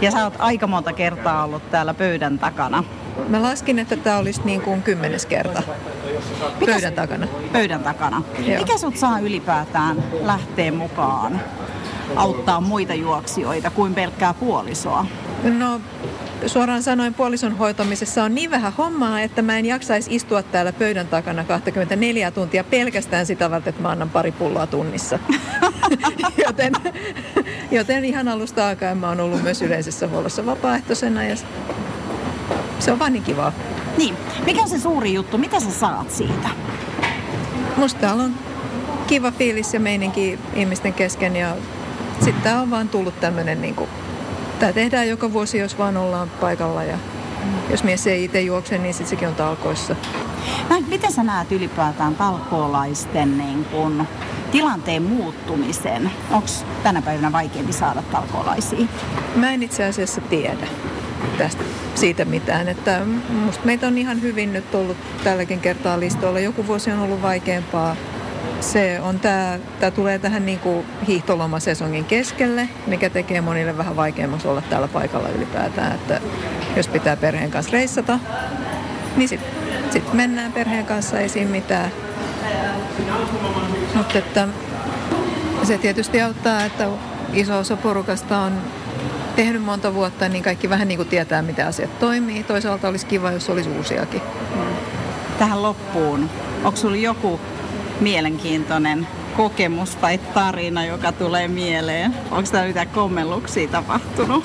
Ja 0.00 0.10
sä 0.10 0.24
oot 0.24 0.34
aika 0.38 0.66
monta 0.66 0.92
kertaa 0.92 1.44
ollut 1.44 1.70
täällä 1.70 1.94
pöydän 1.94 2.38
takana. 2.38 2.84
Mä 3.28 3.42
laskin, 3.42 3.78
että 3.78 3.96
tämä 3.96 4.18
olisi 4.18 4.40
niin 4.44 4.60
kuin 4.60 4.82
kymmenes 4.82 5.26
kerta 5.26 5.62
pöydän 6.66 6.92
takana. 6.92 7.26
Pöydän 7.52 7.82
takana. 7.82 8.22
Joo. 8.38 8.58
Mikä 8.58 8.78
sut 8.78 8.96
saa 8.96 9.20
ylipäätään 9.20 10.04
lähteä 10.20 10.72
mukaan 10.72 11.40
auttaa 12.16 12.60
muita 12.60 12.94
juoksijoita 12.94 13.70
kuin 13.70 13.94
pelkkää 13.94 14.34
puolisoa? 14.34 15.06
No 15.58 15.80
suoraan 16.46 16.82
sanoen 16.82 17.14
puolison 17.14 17.56
hoitamisessa 17.58 18.24
on 18.24 18.34
niin 18.34 18.50
vähän 18.50 18.72
hommaa, 18.72 19.20
että 19.20 19.42
mä 19.42 19.58
en 19.58 19.66
jaksaisi 19.66 20.14
istua 20.14 20.42
täällä 20.42 20.72
pöydän 20.72 21.08
takana 21.08 21.44
24 21.44 22.30
tuntia 22.30 22.64
pelkästään 22.64 23.26
sitä 23.26 23.50
varten, 23.50 23.70
että 23.70 23.82
mä 23.82 23.88
annan 23.88 24.10
pari 24.10 24.32
pulloa 24.32 24.66
tunnissa. 24.66 25.18
joten, 26.46 26.72
joten 27.70 28.04
ihan 28.04 28.28
alusta 28.28 28.68
alkaen 28.68 28.98
mä 28.98 29.08
oon 29.08 29.20
ollut 29.20 29.42
myös 29.42 29.62
yleisessä 29.62 30.08
huollossa 30.08 30.46
vapaaehtoisena 30.46 31.24
ja 31.24 31.36
se 32.78 32.92
on 32.92 32.98
vaan 32.98 33.12
niin 33.12 33.24
kivaa. 33.24 33.52
Niin, 33.98 34.16
mikä 34.44 34.62
on 34.62 34.68
se 34.68 34.78
suuri 34.78 35.14
juttu? 35.14 35.38
Mitä 35.38 35.60
sä 35.60 35.70
saat 35.70 36.10
siitä? 36.10 36.48
Musta 37.76 38.00
täällä 38.00 38.22
on 38.22 38.34
kiva 39.06 39.30
fiilis 39.30 39.74
ja 39.74 39.80
meininki 39.80 40.38
ihmisten 40.54 40.92
kesken 40.92 41.36
ja 41.36 41.56
sitten 42.18 42.42
tää 42.42 42.60
on 42.60 42.70
vaan 42.70 42.88
tullut 42.88 43.20
tämmönen 43.20 43.60
niinku, 43.62 43.88
tää 44.60 44.72
tehdään 44.72 45.08
joka 45.08 45.32
vuosi, 45.32 45.58
jos 45.58 45.78
vaan 45.78 45.96
ollaan 45.96 46.30
paikalla 46.40 46.84
ja 46.84 46.98
jos 47.70 47.84
mies 47.84 48.06
ei 48.06 48.24
itse 48.24 48.40
juokse, 48.40 48.78
niin 48.78 48.94
sitten 48.94 49.10
sekin 49.10 49.28
on 49.28 49.34
talkoissa. 49.34 49.96
No, 50.70 50.82
miten 50.88 51.12
sä 51.12 51.22
näet 51.22 51.52
ylipäätään 51.52 52.14
talkoolaisten 52.14 53.38
niin 53.38 53.64
kun, 53.64 54.06
tilanteen 54.50 55.02
muuttumisen? 55.02 56.10
Onko 56.30 56.48
tänä 56.82 57.02
päivänä 57.02 57.32
vaikeampi 57.32 57.72
saada 57.72 58.02
talkoolaisia? 58.02 58.86
Mä 59.36 59.52
en 59.52 59.62
itse 59.62 59.84
asiassa 59.84 60.20
tiedä 60.20 60.66
tästä 61.38 61.64
siitä 61.94 62.24
mitään. 62.24 62.68
Että 62.68 63.00
musta 63.44 63.66
meitä 63.66 63.86
on 63.86 63.98
ihan 63.98 64.22
hyvin 64.22 64.52
nyt 64.52 64.74
ollut 64.74 64.96
tälläkin 65.24 65.60
kertaa 65.60 66.00
listoilla. 66.00 66.40
Joku 66.40 66.66
vuosi 66.66 66.90
on 66.90 66.98
ollut 66.98 67.22
vaikeampaa. 67.22 67.96
Se 68.60 69.00
on 69.00 69.20
tää, 69.20 69.58
tää 69.80 69.90
tulee 69.90 70.18
tähän 70.18 70.46
niinku 70.46 70.84
hiihtolomasesongin 71.06 72.04
keskelle, 72.04 72.68
mikä 72.86 73.10
tekee 73.10 73.40
monille 73.40 73.78
vähän 73.78 73.96
vaikeammaksi 73.96 74.48
olla 74.48 74.62
täällä 74.70 74.88
paikalla 74.88 75.28
ylipäätään. 75.28 75.94
Että 75.94 76.20
jos 76.76 76.88
pitää 76.88 77.16
perheen 77.16 77.50
kanssa 77.50 77.72
reissata, 77.72 78.18
niin 79.16 79.28
sitten 79.28 79.52
sit 79.90 80.12
mennään 80.12 80.52
perheen 80.52 80.86
kanssa, 80.86 81.18
ei 81.18 81.28
siinä 81.28 81.50
mitään. 81.50 81.90
Mutta 83.94 84.18
että 84.18 84.48
se 85.62 85.78
tietysti 85.78 86.22
auttaa, 86.22 86.64
että 86.64 86.88
iso 87.32 87.58
osa 87.58 87.76
porukasta 87.76 88.38
on 88.38 88.52
tehnyt 89.36 89.64
monta 89.64 89.94
vuotta, 89.94 90.28
niin 90.28 90.44
kaikki 90.44 90.70
vähän 90.70 90.88
niin 90.88 90.98
kuin 90.98 91.08
tietää, 91.08 91.42
miten 91.42 91.66
asiat 91.66 91.98
toimii. 91.98 92.42
Toisaalta 92.42 92.88
olisi 92.88 93.06
kiva, 93.06 93.32
jos 93.32 93.50
olisi 93.50 93.70
uusiakin. 93.70 94.22
Tähän 95.38 95.62
loppuun, 95.62 96.30
onko 96.64 96.76
sinulla 96.76 96.96
joku 96.96 97.40
mielenkiintoinen 98.00 99.06
kokemus 99.36 99.96
tai 99.96 100.18
tarina, 100.18 100.84
joka 100.84 101.12
tulee 101.12 101.48
mieleen? 101.48 102.14
Onko 102.30 102.50
täällä 102.50 102.68
mitään 102.68 102.88
kommelluksia 102.88 103.68
tapahtunut? 103.68 104.44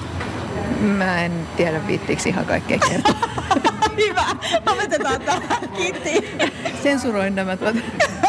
Mä 0.82 1.26
en 1.26 1.32
tiedä 1.58 1.88
viittiiksi 1.88 2.30
ihan 2.30 2.46
kaikkea 2.46 2.80
kertaa. 2.90 3.14
Hyvä, 4.08 4.26
lopetetaan 4.66 5.22
tähän. 5.22 5.70
Kiitti. 5.78 6.38
Sensuroin 6.84 7.36
nämä 7.36 7.58
tuot 7.58 7.76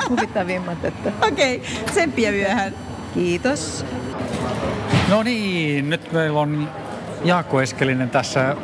huvittavimmat. 0.09 0.85
Että... 0.85 1.13
Okei, 1.29 1.57
okay, 1.57 1.85
tsemppiä 1.85 2.33
myöhään. 2.33 2.75
Kiitos. 3.15 3.85
No 5.09 5.23
niin, 5.23 5.91
nyt 5.91 6.13
meillä 6.13 6.41
on 6.41 6.71
Jaakko 7.25 7.61
Eskelinen 7.61 8.11
tässä 8.11 8.57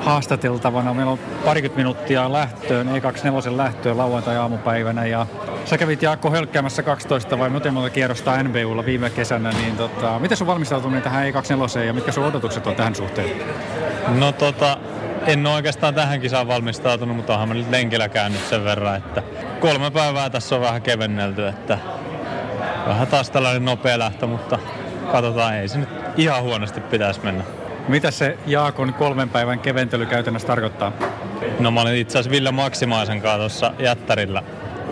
haastateltavana. 0.00 0.94
Meillä 0.94 1.12
on 1.12 1.18
parikymmentä 1.44 1.76
minuuttia 1.76 2.32
lähtöön, 2.32 2.88
E24 2.88 3.56
lähtöön 3.56 3.98
lauantai-aamupäivänä 3.98 5.06
ja 5.06 5.26
Sä 5.64 5.78
kävit 5.78 6.02
Jaakko 6.02 6.30
hölkkäämässä 6.30 6.82
12 6.82 7.38
vai 7.38 7.50
monta 7.50 7.90
kierrosta 7.92 8.42
NBUlla 8.42 8.84
viime 8.84 9.10
kesänä, 9.10 9.50
niin 9.50 9.76
tota, 9.76 10.18
miten 10.18 10.36
sun 10.36 10.46
valmistautuminen 10.46 11.02
tähän 11.02 11.32
E24 11.32 11.78
ja 11.78 11.92
mitkä 11.92 12.12
sun 12.12 12.24
odotukset 12.24 12.66
on 12.66 12.74
tähän 12.74 12.94
suhteen? 12.94 13.30
No 14.08 14.32
tota, 14.32 14.78
en 15.26 15.46
ole 15.46 15.54
oikeastaan 15.54 15.94
tähän 15.94 16.20
kisaan 16.20 16.48
valmistautunut, 16.48 17.16
mutta 17.16 17.32
onhan 17.32 17.48
mä 17.48 17.54
nyt 17.54 17.70
lenkillä 17.70 18.08
käynyt 18.08 18.40
sen 18.48 18.64
verran, 18.64 18.96
että 18.96 19.22
kolme 19.60 19.90
päivää 19.90 20.30
tässä 20.30 20.54
on 20.54 20.60
vähän 20.60 20.82
kevennelty, 20.82 21.48
että 21.48 21.78
vähän 22.86 23.06
taas 23.06 23.30
tällainen 23.30 23.64
nopea 23.64 23.98
lähtö, 23.98 24.26
mutta 24.26 24.58
katsotaan, 25.12 25.54
ei 25.54 25.68
se 25.68 25.78
nyt 25.78 25.88
ihan 26.16 26.42
huonosti 26.42 26.80
pitäisi 26.80 27.20
mennä. 27.22 27.44
Mitä 27.88 28.10
se 28.10 28.38
Jaakon 28.46 28.94
kolmen 28.94 29.28
päivän 29.28 29.58
keventely 29.58 30.06
käytännössä 30.06 30.48
tarkoittaa? 30.48 30.92
No 31.58 31.70
mä 31.70 31.80
olin 31.80 31.96
itse 31.96 32.18
asiassa 32.18 32.30
Ville 32.30 32.50
Maksimaisen 32.50 33.20
kanssa 33.20 33.38
tuossa 33.38 33.72
jättärillä 33.78 34.42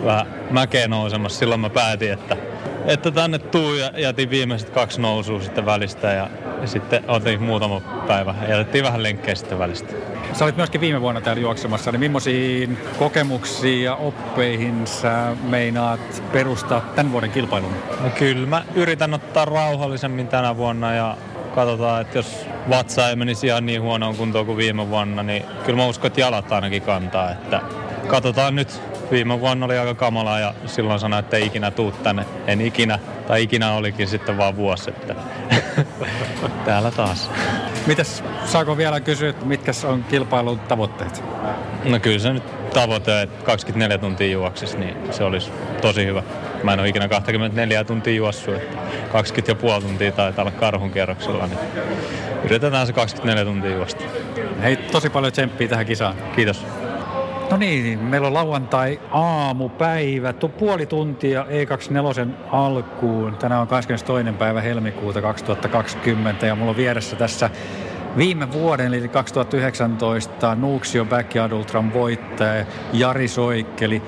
vähän 0.05 0.25
mäkeä 0.51 0.87
nousemassa. 0.87 1.39
Silloin 1.39 1.61
mä 1.61 1.69
päätin, 1.69 2.11
että, 2.13 2.37
että 2.85 3.11
tänne 3.11 3.39
tuu 3.39 3.73
ja 3.75 3.91
jätin 3.97 4.29
viimeiset 4.29 4.69
kaksi 4.69 5.01
nousua 5.01 5.41
sitten 5.41 5.65
välistä 5.65 6.07
ja, 6.07 6.29
ja 6.61 6.67
sitten 6.67 7.03
otin 7.07 7.43
muutama 7.43 7.81
päivä 8.07 8.35
ja 8.41 8.49
jätettiin 8.49 8.83
vähän 8.83 9.03
lenkkejä 9.03 9.35
sitten 9.35 9.59
välistä. 9.59 9.93
Sä 10.33 10.45
olit 10.45 10.57
myöskin 10.57 10.81
viime 10.81 11.01
vuonna 11.01 11.21
täällä 11.21 11.41
juoksemassa, 11.41 11.91
niin 11.91 11.99
millaisiin 11.99 12.77
kokemuksiin 12.99 13.83
ja 13.83 13.95
oppeihin 13.95 14.87
sä 14.87 15.35
meinaat 15.43 16.23
perustaa 16.31 16.81
tämän 16.95 17.11
vuoden 17.11 17.31
kilpailun? 17.31 17.73
No 18.03 18.09
kyllä 18.09 18.47
mä 18.47 18.63
yritän 18.75 19.13
ottaa 19.13 19.45
rauhallisemmin 19.45 20.27
tänä 20.27 20.57
vuonna 20.57 20.93
ja 20.93 21.17
katsotaan, 21.59 22.01
että 22.01 22.17
jos 22.17 22.45
vatsa 22.69 23.09
ei 23.09 23.15
menisi 23.15 23.47
ihan 23.47 23.65
niin 23.65 23.81
huonoon 23.81 24.15
kuntoon 24.15 24.45
kuin 24.45 24.57
viime 24.57 24.89
vuonna, 24.89 25.23
niin 25.23 25.43
kyllä 25.65 25.77
mä 25.77 25.87
uskon, 25.87 26.07
että 26.07 26.21
jalat 26.21 26.51
ainakin 26.51 26.81
kantaa. 26.81 27.31
Että 27.31 27.61
katsotaan 28.07 28.55
nyt. 28.55 28.81
Viime 29.11 29.39
vuonna 29.39 29.65
oli 29.65 29.77
aika 29.77 29.95
kamalaa 29.95 30.39
ja 30.39 30.53
silloin 30.65 30.99
sanoin, 30.99 31.19
että 31.19 31.37
ei 31.37 31.45
ikinä 31.45 31.71
tuu 31.71 31.91
tänne. 31.91 32.25
En 32.47 32.61
ikinä, 32.61 32.99
tai 33.27 33.43
ikinä 33.43 33.73
olikin 33.73 34.07
sitten 34.07 34.37
vaan 34.37 34.55
vuosi, 34.55 34.89
että 34.89 35.15
täällä 36.65 36.91
taas. 36.91 37.31
Mitäs, 37.87 38.23
saako 38.45 38.77
vielä 38.77 38.99
kysyä, 38.99 39.33
mitkä 39.43 39.71
on 39.83 40.03
kilpailun 40.03 40.59
tavoitteet? 40.59 41.23
No 41.83 41.99
kyllä 41.99 42.19
se 42.19 42.33
nyt 42.33 42.43
tavoite, 42.73 43.21
että 43.21 43.45
24 43.45 43.97
tuntia 43.97 44.31
juoksis, 44.31 44.77
niin 44.77 44.97
se 45.11 45.23
olisi 45.23 45.51
tosi 45.81 46.05
hyvä. 46.05 46.23
Mä 46.63 46.73
en 46.73 46.79
ole 46.79 46.89
ikinä 46.89 47.07
24 47.07 47.83
tuntia 47.83 48.13
juossut, 48.13 48.55
että 48.55 48.77
20 49.11 49.51
ja 49.51 49.55
puoli 49.55 49.81
tuntia 49.81 50.11
taitaa 50.11 50.43
olla 50.43 50.51
karhun 50.51 50.91
kierroksella, 50.91 51.47
niin 51.47 51.59
yritetään 52.43 52.87
se 52.87 52.93
24 52.93 53.45
tuntia 53.45 53.71
juosta. 53.71 54.03
Hei, 54.61 54.77
tosi 54.77 55.09
paljon 55.09 55.33
tsemppiä 55.33 55.67
tähän 55.67 55.85
kisaan. 55.85 56.15
Kiitos. 56.35 56.65
No 57.51 57.57
niin, 57.57 57.99
meillä 57.99 58.27
on 58.27 58.33
lauantai 58.33 58.99
aamupäivä, 59.11 60.33
tu 60.33 60.49
puoli 60.49 60.85
tuntia 60.85 61.43
E24 61.43 62.27
alkuun. 62.51 63.35
Tänään 63.35 63.61
on 63.61 63.67
22. 63.67 64.33
päivä 64.33 64.61
helmikuuta 64.61 65.21
2020 65.21 66.45
ja 66.45 66.55
mulla 66.55 66.69
on 66.69 66.77
vieressä 66.77 67.15
tässä 67.15 67.49
viime 68.17 68.51
vuoden, 68.51 68.93
eli 68.93 69.07
2019, 69.07 70.55
Nuuksio 70.55 71.05
Backyard 71.05 71.51
Ultran 71.51 71.93
voittaja 71.93 72.65
Jari 72.93 73.27
Soikkeli. 73.27 74.01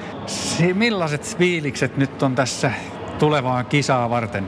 Millaiset 0.73 1.37
fiilikset 1.37 1.97
nyt 1.97 2.23
on 2.23 2.35
tässä 2.35 2.71
tulevaan 3.19 3.65
kisaa 3.65 4.09
varten? 4.09 4.47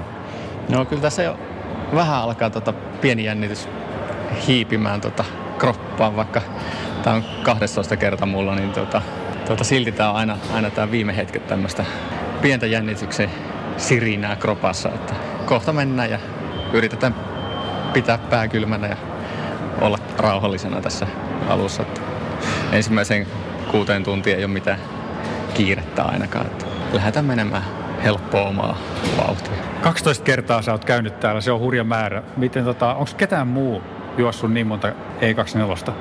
No 0.69 0.85
kyllä 0.85 1.01
tässä 1.01 1.23
jo 1.23 1.37
vähän 1.95 2.15
alkaa 2.15 2.49
tota 2.49 2.73
pieni 3.01 3.23
jännitys 3.23 3.69
hiipimään 4.47 5.01
tota 5.01 5.25
kroppaan, 5.57 6.15
vaikka 6.15 6.41
tämä 7.03 7.15
on 7.15 7.23
12 7.43 7.97
kerta 7.97 8.25
mulla, 8.25 8.55
niin 8.55 8.71
tota, 8.71 9.01
tota 9.47 9.63
silti 9.63 9.91
tämä 9.91 10.09
on 10.09 10.15
aina, 10.15 10.37
aina 10.53 10.69
tämä 10.69 10.91
viime 10.91 11.15
hetket 11.15 11.47
tämmöistä 11.47 11.85
pientä 12.41 12.65
jännityksen 12.65 13.29
sirinää 13.77 14.35
kropassa, 14.35 14.89
että 14.89 15.13
kohta 15.45 15.73
mennään 15.73 16.11
ja 16.11 16.19
yritetään 16.73 17.15
pitää 17.93 18.17
pää 18.17 18.47
kylmänä 18.47 18.87
ja 18.87 18.97
olla 19.81 19.97
rauhallisena 20.17 20.81
tässä 20.81 21.07
alussa. 21.49 21.83
Että 21.83 22.01
ensimmäisen 22.71 23.27
kuuteen 23.71 24.03
tuntiin 24.03 24.37
ei 24.37 24.43
ole 24.43 24.53
mitään 24.53 24.79
kiirettä 25.53 26.03
ainakaan. 26.03 26.45
Että 26.45 26.65
lähdetään 26.93 27.25
menemään 27.25 27.63
helppoa 28.03 28.41
omaa 28.41 28.77
vauhtia. 29.17 29.53
12 29.81 30.23
kertaa 30.23 30.61
sä 30.61 30.71
oot 30.71 30.85
käynyt 30.85 31.19
täällä, 31.19 31.41
se 31.41 31.51
on 31.51 31.59
hurja 31.59 31.83
määrä. 31.83 32.23
Miten 32.37 32.63
tota, 32.63 32.93
onko 32.93 33.11
ketään 33.17 33.47
muu 33.47 33.81
juossut 34.17 34.53
niin 34.53 34.67
monta 34.67 34.89
E24? 34.89 35.91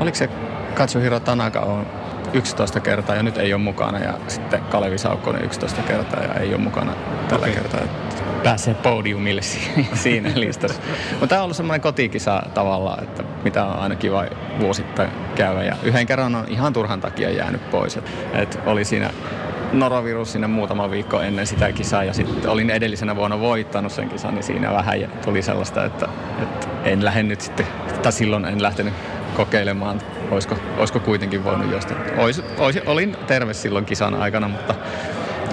Oliko 0.00 0.16
se 0.16 0.30
Katsuhiro 0.74 1.20
Tanaka 1.20 1.60
on 1.60 1.86
11 2.32 2.80
kertaa 2.80 3.16
ja 3.16 3.22
nyt 3.22 3.38
ei 3.38 3.54
ole 3.54 3.62
mukana 3.62 3.98
ja 3.98 4.14
sitten 4.28 4.60
Kalevi 4.60 4.98
Saukkonen 4.98 5.44
11 5.44 5.82
kertaa 5.82 6.22
ja 6.22 6.34
ei 6.34 6.48
ole 6.48 6.62
mukana 6.62 6.92
tällä 7.28 7.46
okay. 7.46 7.54
kertaa. 7.54 7.80
Pääsee 8.44 8.74
podiumille 8.74 9.42
siinä 9.94 10.30
listassa. 10.34 10.82
Mutta 11.10 11.26
tämä 11.26 11.40
on 11.40 11.44
ollut 11.44 11.56
semmoinen 11.56 11.80
kotikisa 11.80 12.42
tavallaan, 12.54 13.02
että 13.02 13.24
mitä 13.44 13.64
on 13.64 13.78
aina 13.78 13.96
kiva 13.96 14.24
vuosittain 14.60 15.10
käydä. 15.34 15.64
Ja 15.64 15.76
yhden 15.82 16.06
kerran 16.06 16.34
on 16.34 16.44
ihan 16.48 16.72
turhan 16.72 17.00
takia 17.00 17.30
jäänyt 17.30 17.70
pois. 17.70 17.96
Et, 17.96 18.04
et 18.34 18.58
oli 18.66 18.84
siinä 18.84 19.10
norovirus 19.72 20.32
sinne 20.32 20.46
muutama 20.46 20.90
viikko 20.90 21.20
ennen 21.20 21.46
sitä 21.46 21.72
kisaa 21.72 22.04
ja 22.04 22.12
sitten 22.12 22.50
olin 22.50 22.70
edellisenä 22.70 23.16
vuonna 23.16 23.40
voittanut 23.40 23.92
sen 23.92 24.08
kisan, 24.08 24.34
niin 24.34 24.42
siinä 24.42 24.72
vähän 24.72 24.94
tuli 25.24 25.42
sellaista, 25.42 25.84
että, 25.84 26.08
että 26.42 26.66
en 26.84 27.04
lähde 27.04 27.22
nyt 27.22 27.40
sitten, 27.40 27.66
tai 28.02 28.12
silloin 28.12 28.44
en 28.44 28.62
lähtenyt 28.62 28.94
kokeilemaan, 29.36 30.00
olisiko, 30.30 30.56
olisiko 30.78 31.00
kuitenkin 31.00 31.44
voinut 31.44 31.72
josta. 31.72 31.94
Ois, 32.18 32.42
ois, 32.58 32.78
olin 32.86 33.16
terve 33.26 33.54
silloin 33.54 33.84
kisan 33.84 34.14
aikana, 34.14 34.48
mutta 34.48 34.74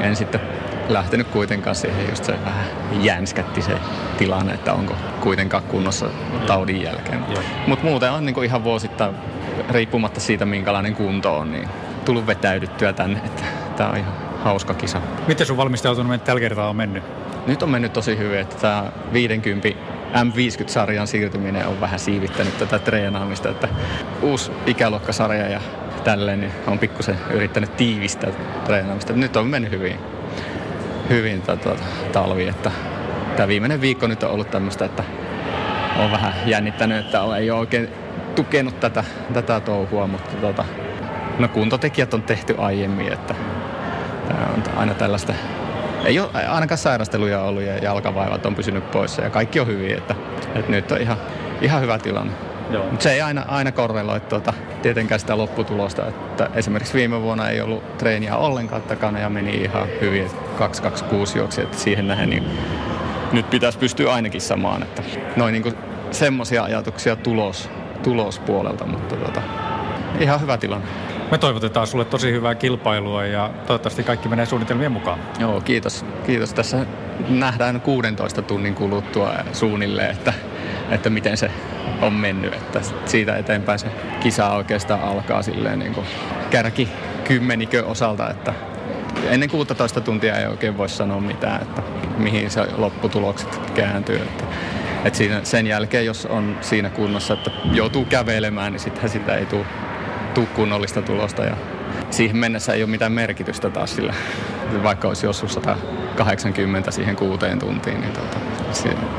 en 0.02 0.16
sitten 0.16 0.42
lähtenyt 0.90 1.28
kuitenkaan 1.28 1.76
siihen, 1.76 2.10
just 2.10 2.24
se 2.24 2.34
vähän 2.46 2.66
jänskätti 3.02 3.62
se 3.62 3.72
tilanne, 4.18 4.54
että 4.54 4.74
onko 4.74 4.96
kuitenkaan 5.22 5.64
kunnossa 5.64 6.06
taudin 6.48 6.82
jälkeen. 6.82 7.26
Mutta 7.68 7.86
muuten 7.86 8.12
on 8.12 8.26
niinku 8.26 8.42
ihan 8.42 8.64
vuosittain, 8.64 9.16
riippumatta 9.70 10.20
siitä 10.20 10.46
minkälainen 10.46 10.96
kunto 10.96 11.38
on, 11.38 11.52
niin 11.52 11.70
tullut 12.06 12.28
vetäydyttyä 12.28 12.94
tänne, 12.94 13.20
että 13.26 13.44
tämä 13.78 13.90
on 13.90 13.98
ihan 13.98 14.14
hauska 14.44 14.74
kisa. 14.74 15.02
Miten 15.28 15.48
sun 15.48 15.58
valmistautuminen 15.58 16.20
tällä 16.20 16.40
kertaa 16.40 16.70
on 16.70 16.76
mennyt? 16.76 17.04
Nyt 17.48 17.64
on 17.64 17.70
mennyt 17.70 17.94
tosi 17.94 18.18
hyvin, 18.18 18.40
että 18.40 18.56
tämä 18.56 18.92
50 19.14 19.70
M50-sarjan 20.14 21.08
siirtyminen 21.08 21.68
on 21.68 21.82
vähän 21.82 22.00
siivittänyt 22.00 22.58
tätä 22.58 22.80
treenaamista, 22.80 23.50
että 23.50 23.68
uusi 24.22 24.52
ikäluokkasarja 24.66 25.48
ja 25.50 25.62
tälleen, 26.04 26.40
niin 26.40 26.52
on 26.68 26.80
pikkusen 26.80 27.18
yrittänyt 27.32 27.78
tiivistää 27.78 28.30
treenaamista. 28.66 29.14
Nyt 29.14 29.36
on 29.36 29.48
mennyt 29.48 29.72
hyvin, 29.72 30.00
hyvin 31.10 31.42
tota, 31.42 31.76
talvi, 32.12 32.48
että 32.48 32.72
tämä 33.36 33.48
viimeinen 33.48 33.82
viikko 33.82 34.08
nyt 34.08 34.24
on 34.24 34.32
ollut 34.32 34.52
tämmöistä, 34.52 34.86
että 34.86 35.04
on 35.98 36.12
vähän 36.12 36.34
jännittänyt, 36.46 37.06
että 37.06 37.20
ei 37.38 37.52
ole 37.52 37.60
oikein 37.60 37.90
tukenut 38.36 38.80
tätä, 38.80 39.04
tätä 39.34 39.60
touhua, 39.60 40.08
mutta 40.08 40.36
tota, 40.36 40.66
no 41.40 41.48
kuntotekijät 41.48 42.14
on 42.14 42.24
tehty 42.24 42.56
aiemmin, 42.58 43.14
että 43.14 43.36
on 44.56 44.64
aina 44.78 44.94
tällaista 44.94 45.34
ei 46.06 46.20
ole 46.20 46.46
ainakaan 46.48 46.78
sairasteluja 46.78 47.42
ollut 47.42 47.64
ja 47.64 47.78
jalkavaivat 47.78 48.46
on 48.46 48.56
pysynyt 48.56 48.92
poissa 48.92 49.22
ja 49.22 49.30
kaikki 49.30 49.60
on 49.60 49.68
hyvin, 49.68 49.98
että, 49.98 50.16
että 50.56 50.72
nyt 50.72 50.92
on 50.92 51.02
ihan, 51.02 51.18
ihan 51.62 51.82
hyvä 51.82 52.00
tilanne. 52.00 52.34
Mutta 52.70 53.04
se 53.04 53.14
ei 53.14 53.22
aina, 53.22 53.46
aina 53.48 53.72
korreloi 53.72 54.20
tuota, 54.20 54.54
tietenkään 54.82 55.20
sitä 55.20 55.38
lopputulosta. 55.38 56.08
Että 56.08 56.50
esimerkiksi 56.54 56.94
viime 56.94 57.22
vuonna 57.22 57.50
ei 57.50 57.62
ollut 57.62 57.98
treeniä 57.98 58.36
ollenkaan 58.36 58.82
takana 58.82 59.20
ja 59.20 59.30
meni 59.30 59.56
ihan 59.56 59.88
hyvin. 60.02 60.32
226 60.58 61.38
juoksi, 61.38 61.62
että 61.62 61.78
siihen 61.78 62.08
nähden 62.08 62.30
niin 62.30 62.44
nyt 63.32 63.50
pitäisi 63.50 63.78
pystyä 63.78 64.14
ainakin 64.14 64.42
samaan. 64.42 64.84
Että 64.84 65.02
noin 65.36 65.54
niin 65.54 65.76
semmoisia 66.12 66.64
ajatuksia 66.64 67.16
tulos, 67.16 67.70
tulospuolelta, 68.04 68.86
mutta 68.86 69.16
tuota, 69.16 69.42
ihan 70.20 70.42
hyvä 70.42 70.58
tilanne. 70.58 70.88
Me 71.32 71.38
toivotetaan 71.38 71.88
sulle 71.88 72.06
tosi 72.06 72.32
hyvää 72.32 72.56
kilpailua 72.56 73.26
ja 73.26 73.50
toivottavasti 73.68 74.04
kaikki 74.04 74.30
menee 74.30 74.46
suunnitelmien 74.46 74.92
mukaan. 74.92 75.20
Joo, 75.40 75.62
kiitos. 75.62 76.06
Kiitos. 76.26 76.54
Tässä 76.54 76.86
nähdään 77.30 77.82
16 77.82 78.42
tunnin 78.42 78.76
kuluttua 78.76 79.34
suunnilleen, 79.54 80.12
että, 80.12 80.34
että 80.92 81.10
miten 81.10 81.38
se 81.38 81.52
on 82.02 82.14
mennyt. 82.14 82.54
Että 82.54 82.82
siitä 83.06 83.36
eteenpäin 83.36 83.80
se 83.80 83.88
kisa 84.20 84.50
oikeastaan 84.50 85.02
alkaa 85.02 85.42
silleen 85.42 85.80
niin 85.80 85.94
kuin 85.94 86.08
kärki 86.50 86.90
kymmenikö 87.24 87.86
osalta, 87.86 88.30
että 88.30 88.54
ennen 89.30 89.50
16 89.50 90.02
tuntia 90.02 90.38
ei 90.38 90.48
oikein 90.48 90.78
voi 90.78 90.90
sanoa 90.90 91.22
mitään, 91.22 91.62
että 91.62 91.82
mihin 92.18 92.52
se 92.52 92.68
lopputulokset 92.78 93.72
kääntyy. 93.74 94.16
Että, 94.16 94.44
että 95.06 95.18
siinä, 95.18 95.40
sen 95.44 95.68
jälkeen, 95.68 96.06
jos 96.06 96.26
on 96.26 96.58
siinä 96.62 96.90
kunnossa, 96.90 97.34
että 97.34 97.52
joutuu 97.74 98.06
kävelemään, 98.06 98.72
niin 98.72 98.80
sittenhän 98.80 99.10
sitä 99.10 99.36
ei 99.36 99.46
tule 99.46 99.66
tuu 100.34 100.46
kunnollista 100.46 101.02
tulosta 101.02 101.44
ja 101.44 101.58
siihen 102.10 102.38
mennessä 102.38 102.74
ei 102.74 102.84
ole 102.84 102.92
mitään 102.92 103.12
merkitystä 103.12 103.70
taas 103.70 103.96
sillä. 103.96 104.14
Vaikka 104.84 105.08
olisi 105.08 105.26
joskus 105.26 105.54
180 105.54 106.92
siihen 106.92 107.16
kuuteen 107.16 107.60
tuntiin, 107.60 108.02
niin 108.02 108.14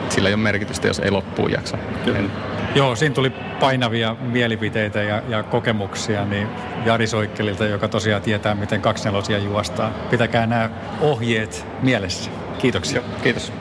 sillä 0.09 0.29
ei 0.29 0.35
ole 0.35 0.43
merkitystä, 0.43 0.87
jos 0.87 0.99
ei 0.99 1.11
loppuun 1.11 1.53
jaksa. 1.53 1.79
En... 2.17 2.31
Joo, 2.75 2.97
siinä 2.97 3.15
tuli 3.15 3.31
painavia 3.61 4.17
mielipiteitä 4.21 5.03
ja, 5.03 5.23
ja 5.29 5.43
kokemuksia 5.43 6.25
niin 6.25 6.49
Jari 6.85 7.07
Soikkelilta, 7.07 7.65
joka 7.65 7.89
tosiaan 7.89 8.23
tietää, 8.23 8.55
miten 8.55 8.81
kaksinelosia 8.81 9.39
juostaa. 9.39 9.91
Pitäkää 10.11 10.47
nämä 10.47 10.71
ohjeet 11.01 11.67
mielessä. 11.83 12.31
Kiitoksia. 12.59 13.01
Joo, 13.01 13.21
kiitos. 13.23 13.53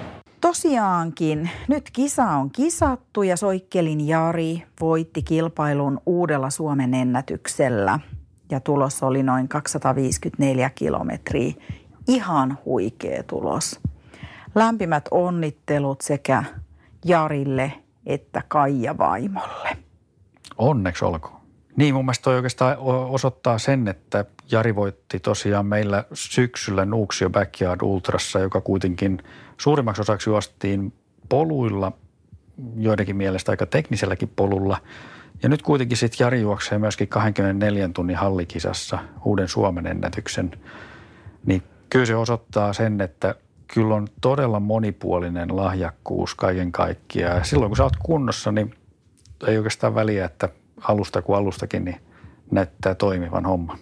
Tosiaankin, 0.41 1.49
nyt 1.67 1.89
kisa 1.93 2.23
on 2.25 2.51
kisattu 2.51 3.23
ja 3.23 3.37
Soikkelin 3.37 4.07
Jari 4.07 4.63
voitti 4.81 5.23
kilpailun 5.23 6.01
uudella 6.05 6.49
Suomen 6.49 6.93
ennätyksellä. 6.93 7.99
Ja 8.51 8.59
tulos 8.59 9.03
oli 9.03 9.23
noin 9.23 9.47
254 9.47 10.69
kilometriä. 10.69 11.53
Ihan 12.07 12.57
huikea 12.65 13.23
tulos. 13.23 13.79
Lämpimät 14.57 15.05
onnittelut 15.11 16.01
sekä 16.01 16.43
Jarille 17.05 17.73
että 18.05 18.41
Kaija 18.47 18.97
vaimolle. 18.97 19.77
Onneksi 20.57 21.05
olkoon. 21.05 21.41
Niin, 21.75 21.93
mun 21.93 22.05
mielestä 22.05 22.23
toi 22.23 22.35
oikeastaan 22.35 22.77
osoittaa 23.09 23.57
sen, 23.57 23.87
että 23.87 24.25
Jari 24.51 24.75
voitti 24.75 25.19
tosiaan 25.19 25.65
meillä 25.65 26.03
syksyllä 26.13 26.85
Nuuksio 26.85 27.29
Backyard 27.29 27.81
Ultrassa, 27.81 28.39
joka 28.39 28.61
kuitenkin 28.61 29.23
suurimmaksi 29.57 30.01
osaksi 30.01 30.29
juostiin 30.29 30.93
poluilla, 31.29 31.91
joidenkin 32.75 33.15
mielestä 33.15 33.51
aika 33.51 33.65
tekniselläkin 33.65 34.31
polulla. 34.35 34.77
Ja 35.43 35.49
nyt 35.49 35.61
kuitenkin 35.61 35.97
sitten 35.97 36.25
Jari 36.25 36.41
juoksee 36.41 36.79
myöskin 36.79 37.07
24 37.07 37.89
tunnin 37.93 38.17
hallikisassa 38.17 38.99
uuden 39.25 39.47
Suomen 39.47 39.87
ennätyksen. 39.87 40.51
Niin 41.45 41.63
kyllä 41.89 42.05
se 42.05 42.15
osoittaa 42.15 42.73
sen, 42.73 43.01
että 43.01 43.35
kyllä 43.73 43.95
on 43.95 44.07
todella 44.21 44.59
monipuolinen 44.59 45.55
lahjakkuus 45.55 46.35
kaiken 46.35 46.71
kaikkiaan. 46.71 47.37
Ja 47.37 47.43
silloin 47.43 47.69
kun 47.69 47.77
sä 47.77 47.83
oot 47.83 47.97
kunnossa, 48.03 48.51
niin 48.51 48.73
ei 49.47 49.57
oikeastaan 49.57 49.95
väliä, 49.95 50.25
että 50.25 50.49
alusta 50.81 51.21
kuin 51.21 51.37
alustakin, 51.37 51.85
niin 51.85 52.01
näyttää 52.51 52.95
toimivan 52.95 53.45
homman. 53.45 53.77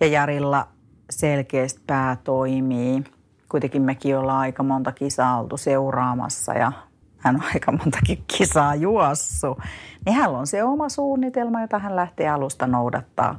Ja 0.00 0.06
Jarilla 0.06 0.68
selkeästi 1.10 1.80
pää 1.86 2.16
toimii. 2.24 3.04
Kuitenkin 3.48 3.82
mekin 3.82 4.18
ollaan 4.18 4.38
aika 4.38 4.62
monta 4.62 4.92
kisaa 4.92 5.40
oltu 5.40 5.56
seuraamassa 5.56 6.52
ja 6.54 6.72
hän 7.18 7.34
on 7.34 7.42
aika 7.54 7.72
montakin 7.72 8.24
kisaa 8.38 8.74
juossu. 8.74 9.56
Niin 10.06 10.16
hän 10.16 10.30
on 10.30 10.46
se 10.46 10.64
oma 10.64 10.88
suunnitelma, 10.88 11.60
jota 11.60 11.78
hän 11.78 11.96
lähtee 11.96 12.28
alusta 12.28 12.66
noudattaa. 12.66 13.38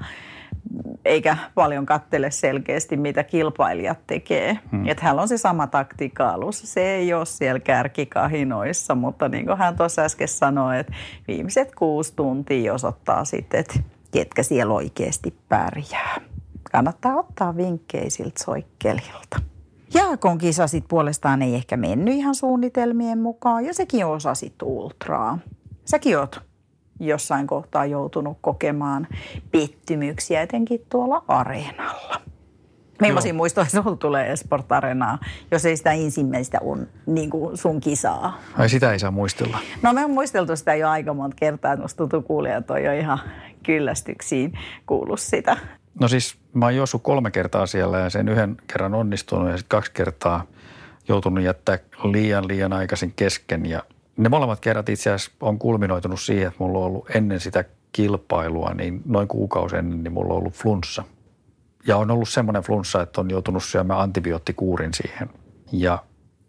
Eikä 1.06 1.38
paljon 1.56 1.86
kattele 1.86 2.32
selkeästi, 2.32 2.97
mitä 2.97 3.23
kilpailijat 3.23 3.99
tekee. 4.08 4.60
Hmm. 4.71 4.88
Että 4.88 5.03
hän 5.03 5.19
on 5.19 5.27
se 5.27 5.38
sama 5.38 5.67
taktiikka 5.67 6.30
alussa. 6.30 6.67
Se 6.67 6.95
ei 6.95 7.13
ole 7.13 7.25
siellä 7.25 7.60
kärkikahinoissa, 7.60 8.95
mutta 8.95 9.30
niin 9.30 9.45
kuin 9.45 9.58
hän 9.58 9.77
tuossa 9.77 10.01
äsken 10.01 10.27
sanoi, 10.27 10.80
että 10.80 10.93
viimeiset 11.27 11.75
kuusi 11.75 12.13
tuntia 12.15 12.73
osoittaa 12.73 13.25
sitten, 13.25 13.60
että 13.60 13.80
ketkä 14.12 14.43
siellä 14.43 14.73
oikeasti 14.73 15.36
pärjää. 15.49 16.21
Kannattaa 16.71 17.15
ottaa 17.15 17.58
vinkkejä 17.58 18.10
siltä 18.10 18.43
soikkelilta. 18.43 19.39
Jaakon 19.93 20.38
kisa 20.38 20.67
sit 20.67 20.86
puolestaan 20.88 21.41
ei 21.41 21.56
ehkä 21.56 21.77
mennyt 21.77 22.13
ihan 22.13 22.36
suunnitelmien 22.36 23.19
mukaan 23.19 23.65
ja 23.65 23.73
sekin 23.73 24.06
osasi 24.06 24.53
ultraa. 24.63 25.39
Säkin 25.86 26.19
oot 26.19 26.46
jossain 26.99 27.47
kohtaa 27.47 27.86
joutunut 27.86 28.38
kokemaan 28.41 29.07
pettymyksiä 29.51 30.41
etenkin 30.41 30.81
tuolla 30.89 31.23
areenalla. 31.27 32.21
Millaisia 33.01 33.33
muistoja 33.33 33.65
sinulla 33.65 33.97
tulee 33.97 34.31
Esport 34.31 34.71
Arenaa, 34.71 35.19
jos 35.51 35.65
ei 35.65 35.77
sitä 35.77 35.91
ensimmäistä 35.91 36.57
on 36.62 36.88
niin 37.05 37.29
kuin 37.29 37.57
sun 37.57 37.79
kisaa? 37.79 38.39
Ai 38.57 38.69
sitä 38.69 38.91
ei 38.91 38.99
saa 38.99 39.12
muistella. 39.12 39.60
No 39.81 39.93
me 39.93 40.05
on 40.05 40.12
muisteltu 40.12 40.55
sitä 40.55 40.75
jo 40.75 40.89
aika 40.89 41.13
monta 41.13 41.36
kertaa, 41.39 41.73
että 41.73 41.81
musta 41.81 41.97
tuntuu 41.97 42.21
kuulijat 42.21 42.71
on 42.71 42.83
jo 42.83 42.93
ihan 42.93 43.19
kyllästyksiin 43.63 44.60
kuullut 44.86 45.19
sitä. 45.19 45.57
No 45.99 46.07
siis 46.07 46.38
mä 46.53 46.65
oon 46.65 46.75
juossut 46.75 47.03
kolme 47.03 47.31
kertaa 47.31 47.65
siellä 47.65 47.99
ja 47.99 48.10
sen 48.10 48.29
yhden 48.29 48.57
kerran 48.67 48.93
onnistunut 48.93 49.49
ja 49.51 49.57
sitten 49.57 49.77
kaksi 49.77 49.91
kertaa 49.91 50.43
joutunut 51.07 51.43
jättää 51.43 51.79
liian 52.03 52.47
liian 52.47 52.73
aikaisin 52.73 53.13
kesken. 53.15 53.65
Ja 53.65 53.83
ne 54.17 54.30
molemmat 54.30 54.60
kerrat 54.60 54.89
itse 54.89 55.12
asiassa 55.12 55.32
on 55.41 55.60
kulminoitunut 55.60 56.21
siihen, 56.21 56.47
että 56.47 56.63
mulla 56.63 56.80
on 56.80 56.86
ollut 56.86 57.10
ennen 57.15 57.39
sitä 57.39 57.63
kilpailua, 57.91 58.73
niin 58.73 59.01
noin 59.06 59.27
kuukausi 59.27 59.75
ennen, 59.75 60.03
niin 60.03 60.13
mulla 60.13 60.34
on 60.34 60.39
ollut 60.39 60.53
flunssa. 60.53 61.03
Ja 61.88 61.97
on 61.97 62.12
ollut 62.12 62.30
semmoinen 62.30 62.63
flunssa, 62.63 63.01
että 63.01 63.21
on 63.21 63.30
joutunut 63.30 63.63
syömään 63.63 63.99
antibioottikuurin 63.99 64.93
siihen. 64.93 65.30
Ja 65.71 66.03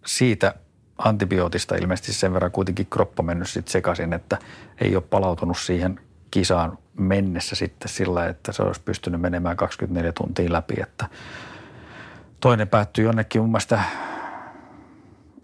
siitä 0.06 0.54
antibiootista 0.98 1.76
ilmeisesti 1.76 2.12
sen 2.12 2.34
verran 2.34 2.52
kuitenkin 2.52 2.86
kroppa 2.86 3.22
mennyt 3.22 3.48
sitten 3.48 3.72
sekaisin, 3.72 4.12
että 4.12 4.38
ei 4.80 4.96
ole 4.96 5.04
palautunut 5.10 5.58
siihen 5.58 6.00
kisaan 6.30 6.78
mennessä 6.98 7.56
sitten 7.56 7.88
sillä, 7.88 8.26
että 8.26 8.52
se 8.52 8.62
olisi 8.62 8.80
pystynyt 8.84 9.20
menemään 9.20 9.56
24 9.56 10.12
tuntia 10.12 10.52
läpi. 10.52 10.74
Että 10.82 11.06
toinen 12.40 12.68
päättyi 12.68 13.04
jonnekin 13.04 13.40
mun 13.40 13.50
mielestä 13.50 13.82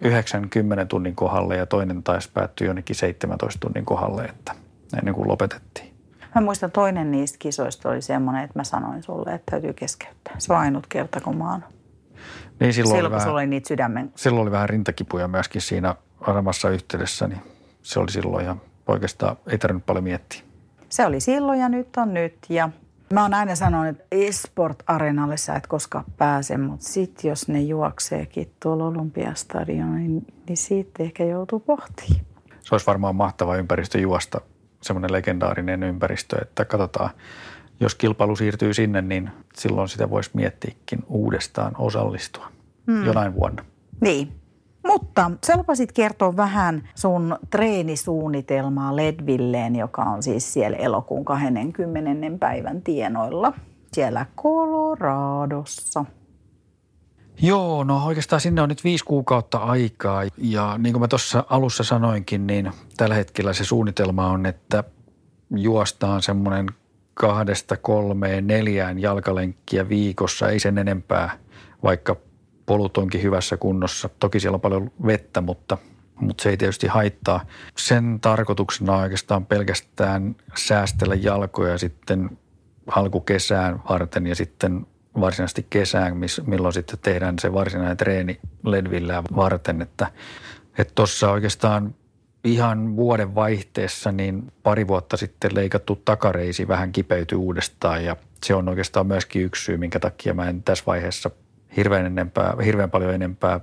90 0.05 0.85
tunnin 0.85 1.15
kohdalle 1.15 1.57
ja 1.57 1.67
toinen 1.67 2.03
taisi 2.03 2.31
päättyi 2.35 2.67
jonnekin 2.67 2.97
17 2.97 3.61
tunnin 3.61 3.85
kohdalle, 3.85 4.25
että 4.25 4.53
ennen 4.99 5.15
kuin 5.15 5.29
lopetettiin. 5.29 5.95
Mä 6.35 6.41
muistan 6.41 6.71
toinen 6.71 7.11
niistä 7.11 7.39
kisoista 7.39 7.89
oli 7.89 8.03
semmoinen, 8.03 8.45
että 8.45 8.59
mä 8.59 8.65
sanoin 8.65 9.03
sulle, 9.03 9.35
että 9.35 9.51
täytyy 9.51 9.73
keskeyttää. 9.73 10.35
Se 10.39 10.53
on 10.53 10.59
ainut 10.59 10.87
kerta, 10.87 11.21
kun 11.21 11.37
mä 11.37 11.51
oon. 11.51 11.65
Niin 12.61 12.73
silloin, 12.73 12.97
silloin 12.97 13.05
oli 13.05 13.11
vähän, 13.11 13.33
oli 13.33 13.47
niitä 13.47 13.69
sydämen... 13.69 14.13
Silloin 14.17 14.43
oli 14.43 14.51
vähän 14.51 14.69
rintakipuja 14.69 15.29
myöskin 15.29 15.61
siinä 15.61 15.95
samassa 16.27 16.71
yhteydessä, 16.71 17.27
niin 17.27 17.41
se 17.83 18.01
oli 18.01 18.11
silloin 18.11 18.45
ihan 18.45 18.61
oikeastaan 18.87 19.37
ei 19.47 19.59
tarvinnut 19.59 19.87
paljon 19.87 20.05
miettiä. 20.05 20.41
Se 20.89 21.07
oli 21.07 21.21
silloin 21.21 21.61
ja 21.61 21.69
nyt 21.69 21.97
on 21.97 22.15
nyt. 22.15 22.35
Ja 22.49 22.71
mä 23.13 23.23
oon 23.23 23.35
aina 23.35 23.55
sanonut, 23.55 23.89
että 23.89 24.05
esport-areenalle 24.11 25.37
sä 25.37 25.55
et 25.55 25.67
koskaan 25.67 26.05
pääse, 26.17 26.59
mutta 26.59 26.87
sit 26.87 27.25
jos 27.25 27.49
ne 27.49 27.61
juokseekin 27.61 28.51
tuolla 28.63 28.85
Olympiastadionin, 28.85 30.27
niin 30.49 30.57
siitä 30.57 31.03
ehkä 31.03 31.25
joutuu 31.25 31.61
pohtimaan. 31.61 32.25
Se 32.61 32.75
olisi 32.75 32.87
varmaan 32.87 33.17
mahtava 33.17 33.57
ympäristö 33.57 33.99
juosta, 33.99 34.41
semmoinen 34.83 35.13
legendaarinen 35.13 35.83
ympäristö, 35.83 36.39
että 36.43 36.65
katsotaan, 36.65 37.11
jos 37.81 37.95
kilpailu 37.95 38.37
siirtyy 38.37 38.75
sinne, 38.75 39.03
niin 39.03 39.31
silloin 39.55 39.89
sitä 39.89 40.11
voisi 40.11 40.31
miettiäkin 40.35 40.99
uudestaan 41.09 41.73
osallistua 41.79 42.49
hmm. 42.87 43.05
jonain 43.05 43.35
vuonna. 43.35 43.65
Niin, 44.01 44.33
Mutta 44.87 45.31
sä 45.47 45.57
lupasit 45.57 45.93
kertoa 45.93 46.37
vähän 46.37 46.89
sun 46.95 47.37
treenisuunnitelmaa 47.51 48.97
Ledvilleen, 48.97 49.77
joka 49.77 50.03
on 50.03 50.23
siis 50.23 50.53
siellä 50.53 50.77
elokuun 50.77 51.25
20. 51.25 52.39
päivän 52.41 52.83
tienoilla 52.83 53.53
siellä 53.93 54.27
Coloradossa. 54.37 56.05
Joo, 57.43 57.85
no 57.85 58.07
oikeastaan 58.07 58.41
sinne 58.41 58.63
on 58.63 58.69
nyt 58.69 58.85
viisi 58.85 59.05
kuukautta 59.05 59.59
aikaa 59.59 60.23
ja 60.39 60.79
niin 60.79 60.93
kuin 60.93 61.01
mä 61.01 61.09
tuossa 61.09 61.45
alussa 61.51 61.85
sanoinkin, 61.85 62.47
niin 62.47 62.73
tällä 62.97 63.15
hetkellä 63.15 63.53
se 63.53 63.65
suunnitelma 63.65 64.27
on, 64.27 64.47
että 64.47 64.85
juostaan 65.57 66.23
semmoinen 66.23 66.67
kahdesta 67.15 67.77
kolmeen 67.77 68.47
neljään 68.47 68.99
jalkalenkkiä 68.99 69.89
viikossa, 69.89 70.49
ei 70.49 70.61
sen 70.61 70.79
enempää, 70.79 71.39
vaikka 71.83 72.17
polut 72.67 72.99
onkin 72.99 73.23
hyvässä 73.23 73.57
kunnossa. 73.57 74.11
Toki 74.21 74.41
siellä 74.41 74.55
on 74.55 74.61
paljon 74.61 74.91
vettä, 75.07 75.41
mutta, 75.41 75.79
mutta 76.21 76.43
se 76.43 76.51
ei 76.51 76.57
tietysti 76.57 76.87
haittaa. 76.87 77.47
Sen 77.79 78.19
tarkoituksena 78.21 78.93
on 78.93 79.03
oikeastaan 79.03 79.47
pelkästään 79.47 80.37
säästellä 80.57 81.15
jalkoja 81.15 81.79
sitten 81.79 82.39
alkukesään 82.87 83.83
varten 83.89 84.27
ja 84.27 84.35
sitten 84.35 84.87
varsinaisesti 85.21 85.67
kesään, 85.71 86.17
milloin 86.47 86.75
sitten 86.75 86.99
tehdään 87.03 87.39
se 87.39 87.53
varsinainen 87.53 87.97
treeni 87.97 88.41
ledvillä 88.65 89.23
varten. 89.37 89.83
Että 89.83 90.07
tuossa 90.95 91.31
oikeastaan 91.31 91.95
ihan 92.45 92.97
vuoden 92.97 93.35
vaihteessa 93.35 94.13
niin 94.13 94.53
pari 94.63 94.89
vuotta 94.89 95.17
sitten 95.17 95.55
leikattu 95.55 96.03
takareisi 96.05 96.69
vähän 96.69 96.93
kipeytyi 96.93 97.39
uudestaan 97.39 98.05
ja 98.05 98.17
se 98.45 98.55
on 98.55 98.69
oikeastaan 98.69 99.07
myöskin 99.07 99.43
yksi 99.43 99.65
syy, 99.65 99.77
minkä 99.77 100.01
takia 100.01 100.35
mä 100.35 100.49
en 100.49 100.63
tässä 100.63 100.85
vaiheessa 100.87 101.31
hirveän, 101.77 102.07
enempää, 102.07 102.55
hirveän 102.65 102.91
paljon 102.91 103.15
enempää 103.15 103.61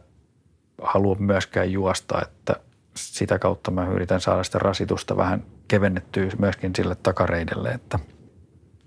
halua 0.82 1.16
myöskään 1.20 1.72
juosta, 1.72 2.22
että 2.22 2.56
sitä 2.96 3.40
kautta 3.40 3.72
mä 3.72 3.88
yritän 3.88 4.22
saada 4.22 4.44
sitä 4.44 4.60
rasitusta 4.60 5.18
vähän 5.18 5.44
kevennettyä 5.68 6.30
myöskin 6.40 6.76
sille 6.76 6.96
takareidelle, 6.96 7.70
että 7.70 8.00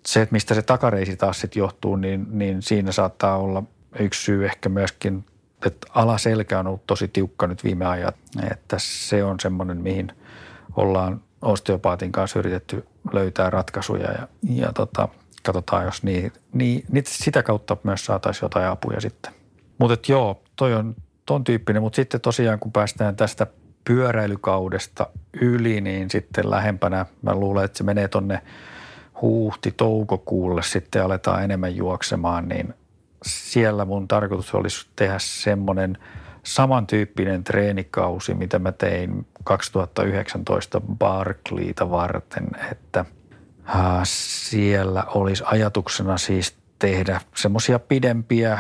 se, 0.07 0.23
että 0.23 0.33
mistä 0.33 0.55
se 0.55 0.63
takareisi 0.63 1.17
taas 1.17 1.41
sitten 1.41 1.61
johtuu, 1.61 1.97
niin, 1.97 2.27
niin 2.31 2.63
siinä 2.63 2.93
saattaa 2.93 3.37
olla 3.37 3.63
yksi 3.99 4.23
syy 4.23 4.45
ehkä 4.45 4.69
myöskin 4.69 5.25
että 5.67 5.87
alaselkä 5.95 6.59
on 6.59 6.67
ollut 6.67 6.87
tosi 6.87 7.09
tiukka 7.09 7.47
nyt 7.47 7.65
viime 7.65 7.87
ajat, 7.87 8.17
että 8.51 8.77
se 8.79 9.25
on 9.25 9.41
semmoinen, 9.41 9.77
mihin 9.83 10.13
ollaan 10.77 11.21
osteopaatin 11.43 12.13
kanssa 12.13 12.39
yritetty 12.39 12.87
löytää 13.13 13.51
ratkaisuja 13.51 14.13
ja, 14.13 14.29
ja 14.43 14.73
tota, 14.73 15.09
katsotaan, 15.45 15.85
jos 15.85 16.03
niin, 16.03 16.33
niin, 16.53 16.85
niin 16.93 17.05
sitä 17.07 17.43
kautta 17.43 17.77
myös 17.83 18.05
saataisiin 18.05 18.45
jotain 18.45 18.67
apuja 18.67 19.01
sitten. 19.01 19.33
Mutta 19.79 20.13
joo, 20.13 20.43
toi 20.57 20.75
on 20.75 20.97
ton 21.27 21.45
tyyppinen, 21.45 21.83
mutta 21.83 21.97
sitten 21.97 22.21
tosiaan 22.21 22.59
kun 22.59 22.73
päästään 22.73 23.17
tästä 23.17 23.47
pyöräilykaudesta 23.85 25.07
yli, 25.41 25.81
niin 25.81 26.11
sitten 26.11 26.51
lähempänä 26.51 27.07
mä 27.23 27.35
luulen, 27.35 27.65
että 27.65 27.79
se 27.79 27.85
menee 27.85 28.09
tonne 28.09 28.43
huhti-toukokuulle 29.23 30.63
sitten 30.63 31.05
aletaan 31.05 31.45
enemmän 31.45 31.77
juoksemaan, 31.77 32.49
niin 32.49 32.75
siellä 33.27 33.85
mun 33.85 34.09
tarkoitus 34.09 34.55
olisi 34.55 34.87
tehdä 34.97 35.17
semmoinen 35.19 35.99
samantyyppinen 36.43 37.45
treenikausi, 37.45 38.35
mitä 38.35 38.59
mä 38.59 38.73
tein 38.73 39.27
2019 39.45 40.81
Barclayta 40.81 41.91
varten, 41.91 42.49
että 42.73 43.05
siellä 44.05 45.05
olisi 45.05 45.45
ajatuksena 45.47 46.19
siis 46.19 46.57
tehdä 46.79 47.21
semmoisia 47.35 47.79
pidempiä 47.79 48.59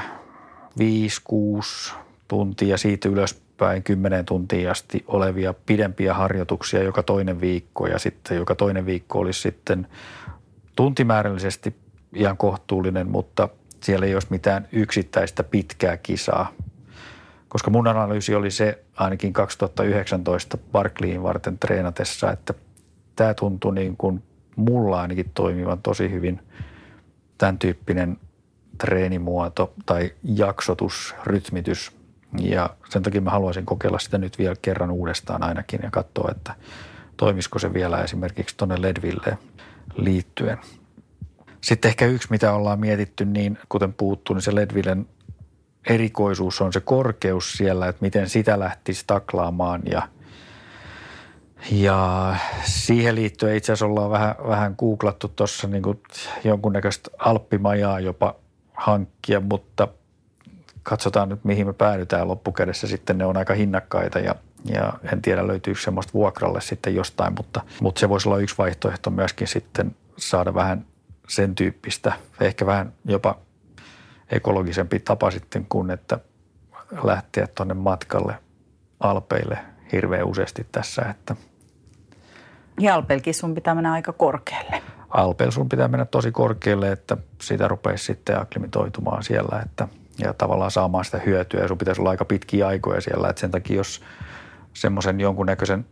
5-6 1.90 1.94
tuntia 2.28 2.78
siitä 2.78 3.08
ylöspäin 3.08 3.82
10 3.82 4.24
tuntia 4.24 4.70
asti 4.70 5.04
olevia 5.06 5.54
pidempiä 5.66 6.14
harjoituksia 6.14 6.82
joka 6.82 7.02
toinen 7.02 7.40
viikko 7.40 7.86
ja 7.86 7.98
sitten 7.98 8.36
joka 8.36 8.54
toinen 8.54 8.86
viikko 8.86 9.18
olisi 9.18 9.40
sitten 9.40 9.86
tuntimäärällisesti 10.76 11.76
ihan 12.14 12.36
kohtuullinen, 12.36 13.10
mutta– 13.10 13.48
siellä 13.84 14.06
ei 14.06 14.14
olisi 14.14 14.26
mitään 14.30 14.68
yksittäistä 14.72 15.44
pitkää 15.44 15.96
kisaa. 15.96 16.52
Koska 17.48 17.70
mun 17.70 17.88
analyysi 17.88 18.34
oli 18.34 18.50
se 18.50 18.84
ainakin 18.96 19.32
2019 19.32 20.58
Barclayin 20.72 21.22
varten 21.22 21.58
treenatessa, 21.58 22.32
että 22.32 22.54
tämä 23.16 23.34
tuntui 23.34 23.74
niin 23.74 23.96
kuin 23.96 24.22
mulla 24.56 25.00
ainakin 25.00 25.30
toimivan 25.34 25.82
tosi 25.82 26.10
hyvin 26.10 26.40
tämän 27.38 27.58
tyyppinen 27.58 28.16
treenimuoto 28.78 29.74
tai 29.86 30.12
jaksotus, 30.22 31.14
rytmitys. 31.24 31.92
Ja 32.38 32.70
sen 32.88 33.02
takia 33.02 33.20
mä 33.20 33.30
haluaisin 33.30 33.66
kokeilla 33.66 33.98
sitä 33.98 34.18
nyt 34.18 34.38
vielä 34.38 34.56
kerran 34.62 34.90
uudestaan 34.90 35.42
ainakin 35.42 35.80
ja 35.82 35.90
katsoa, 35.90 36.30
että 36.30 36.54
toimisiko 37.16 37.58
se 37.58 37.74
vielä 37.74 38.02
esimerkiksi 38.02 38.56
tuonne 38.56 38.82
Ledville 38.82 39.38
liittyen. 39.96 40.58
Sitten 41.60 41.88
ehkä 41.88 42.06
yksi, 42.06 42.28
mitä 42.30 42.52
ollaan 42.52 42.80
mietitty, 42.80 43.24
niin 43.24 43.58
kuten 43.68 43.92
puuttuu, 43.92 44.34
niin 44.34 44.42
se 44.42 44.54
Ledvillen 44.54 45.06
erikoisuus 45.88 46.60
on 46.60 46.72
se 46.72 46.80
korkeus 46.80 47.52
siellä, 47.52 47.88
että 47.88 48.02
miten 48.02 48.28
sitä 48.28 48.58
lähtisi 48.58 49.04
taklaamaan 49.06 49.82
ja, 49.90 50.08
ja 51.72 52.37
siihen 52.64 53.14
liittyen 53.14 53.57
itse 53.57 53.72
asiassa 53.72 53.87
ollaan 53.87 54.11
vähän, 54.11 54.35
vähän 54.48 54.74
googlattu 54.79 55.29
tuossa 55.29 55.68
niin 55.68 55.83
jonkunnäköistä 56.44 57.11
alppimajaa 57.18 58.00
jopa 58.00 58.35
hankkia, 58.74 59.40
mutta 59.40 59.88
katsotaan 60.83 61.29
nyt 61.29 61.44
mihin 61.44 61.66
me 61.66 61.72
päädytään 61.72 62.29
loppukädessä. 62.29 62.87
Sitten 62.87 63.18
ne 63.18 63.27
on 63.27 63.37
aika 63.37 63.55
hinnakkaita 63.55 64.18
ja, 64.18 64.35
ja 64.64 64.92
en 65.12 65.22
tiedä 65.22 65.46
löytyykö 65.46 65.81
semmoista 65.81 66.12
vuokralle 66.12 66.61
sitten 66.61 66.94
jostain, 66.94 67.35
mutta, 67.37 67.61
mutta 67.81 67.98
se 67.98 68.09
voisi 68.09 68.29
olla 68.29 68.38
yksi 68.38 68.59
vaihtoehto 68.59 69.11
myöskin 69.11 69.48
sitten 69.48 69.96
saada 70.16 70.55
vähän 70.55 70.87
sen 71.29 71.55
tyyppistä, 71.55 72.12
ehkä 72.40 72.66
vähän 72.66 72.92
jopa 73.05 73.38
ekologisempi 74.31 74.98
tapa 74.98 75.31
sitten 75.31 75.66
kuin, 75.68 75.90
että 75.90 76.18
lähteä 77.03 77.46
tuonne 77.46 77.74
matkalle 77.74 78.35
Alpeille 79.00 79.59
hirveän 79.92 80.27
useasti 80.27 80.66
tässä, 80.72 81.03
että 81.03 81.37
ja 82.80 82.94
Alpelkin 82.94 83.34
sun 83.34 83.54
pitää 83.54 83.74
mennä 83.74 83.92
aika 83.92 84.12
korkealle. 84.12 84.82
Alpel 85.08 85.50
sun 85.50 85.68
pitää 85.68 85.88
mennä 85.88 86.04
tosi 86.04 86.32
korkealle, 86.32 86.92
että 86.92 87.16
sitä 87.40 87.68
rupeisi 87.68 88.04
sitten 88.04 88.40
akklimitoitumaan 88.40 89.22
siellä 89.22 89.62
että, 89.64 89.88
ja 90.18 90.32
tavallaan 90.32 90.70
saamaan 90.70 91.04
sitä 91.04 91.18
hyötyä. 91.18 91.60
Ja 91.60 91.68
sun 91.68 91.78
pitäisi 91.78 92.00
olla 92.00 92.10
aika 92.10 92.24
pitkiä 92.24 92.66
aikoja 92.66 93.00
siellä, 93.00 93.28
että 93.28 93.40
sen 93.40 93.50
takia 93.50 93.76
jos 93.76 94.02
semmoisen 94.72 95.20
jonkunnäköisen 95.20 95.87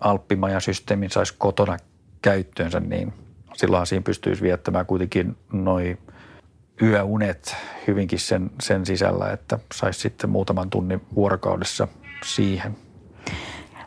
alppimajan 0.00 0.60
systeemin 0.60 1.10
saisi 1.10 1.34
kotona 1.38 1.76
käyttöönsä, 2.22 2.80
niin 2.80 3.12
silloin 3.54 3.86
siinä 3.86 4.02
pystyisi 4.02 4.42
viettämään 4.42 4.86
kuitenkin 4.86 5.36
noin 5.52 5.98
yöunet 6.82 7.56
hyvinkin 7.86 8.18
sen, 8.18 8.50
sen 8.60 8.86
sisällä, 8.86 9.32
että 9.32 9.58
saisi 9.74 10.00
sitten 10.00 10.30
muutaman 10.30 10.70
tunnin 10.70 11.00
vuorokaudessa 11.14 11.88
siihen. 12.24 12.76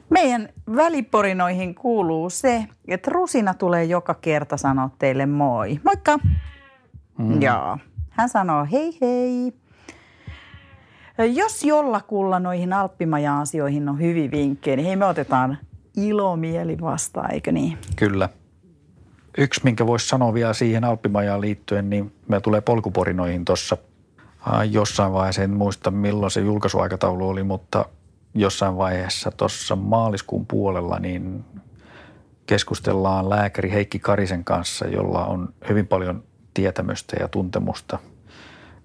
Meidän 0.09 0.49
väliporinoihin 0.75 1.75
kuuluu 1.75 2.29
se, 2.29 2.67
että 2.87 3.11
Rusina 3.11 3.53
tulee 3.53 3.83
joka 3.83 4.13
kerta 4.13 4.57
sanoa 4.57 4.89
teille 4.99 5.25
moi. 5.25 5.79
Moikka! 5.83 6.19
Mm. 7.17 7.41
Joo. 7.41 7.77
Hän 8.09 8.29
sanoo 8.29 8.67
hei 8.71 8.97
hei. 9.01 9.53
Jos 11.33 11.63
jollakulla 11.63 12.39
noihin 12.39 12.73
alppimaja-asioihin 12.73 13.89
on 13.89 13.99
hyvin 13.99 14.31
vinkkejä, 14.31 14.75
niin 14.75 14.85
hei 14.85 14.95
me 14.95 15.05
otetaan 15.05 15.57
ilomieli 15.95 16.81
vastaan, 16.81 17.33
eikö 17.33 17.51
niin? 17.51 17.77
Kyllä. 17.95 18.29
Yksi, 19.37 19.61
minkä 19.63 19.87
voisi 19.87 20.07
sanoa 20.07 20.33
vielä 20.33 20.53
siihen 20.53 20.83
Alppimajaan 20.83 21.41
liittyen, 21.41 21.89
niin 21.89 22.13
me 22.27 22.41
tulee 22.41 22.61
polkuporinoihin 22.61 23.45
tuossa 23.45 23.77
jossain 24.71 25.13
vaiheessa, 25.13 25.43
en 25.43 25.51
muista 25.51 25.91
milloin 25.91 26.31
se 26.31 26.41
julkaisuaikataulu 26.41 27.29
oli, 27.29 27.43
mutta 27.43 27.85
jossain 28.39 28.77
vaiheessa 28.77 29.31
tuossa 29.31 29.75
maaliskuun 29.75 30.45
puolella 30.45 30.99
niin 30.99 31.45
keskustellaan 32.45 33.29
lääkäri 33.29 33.71
Heikki 33.71 33.99
Karisen 33.99 34.43
kanssa, 34.43 34.87
jolla 34.87 35.25
on 35.25 35.53
hyvin 35.69 35.87
paljon 35.87 36.23
tietämystä 36.53 37.17
ja 37.19 37.27
tuntemusta 37.27 37.99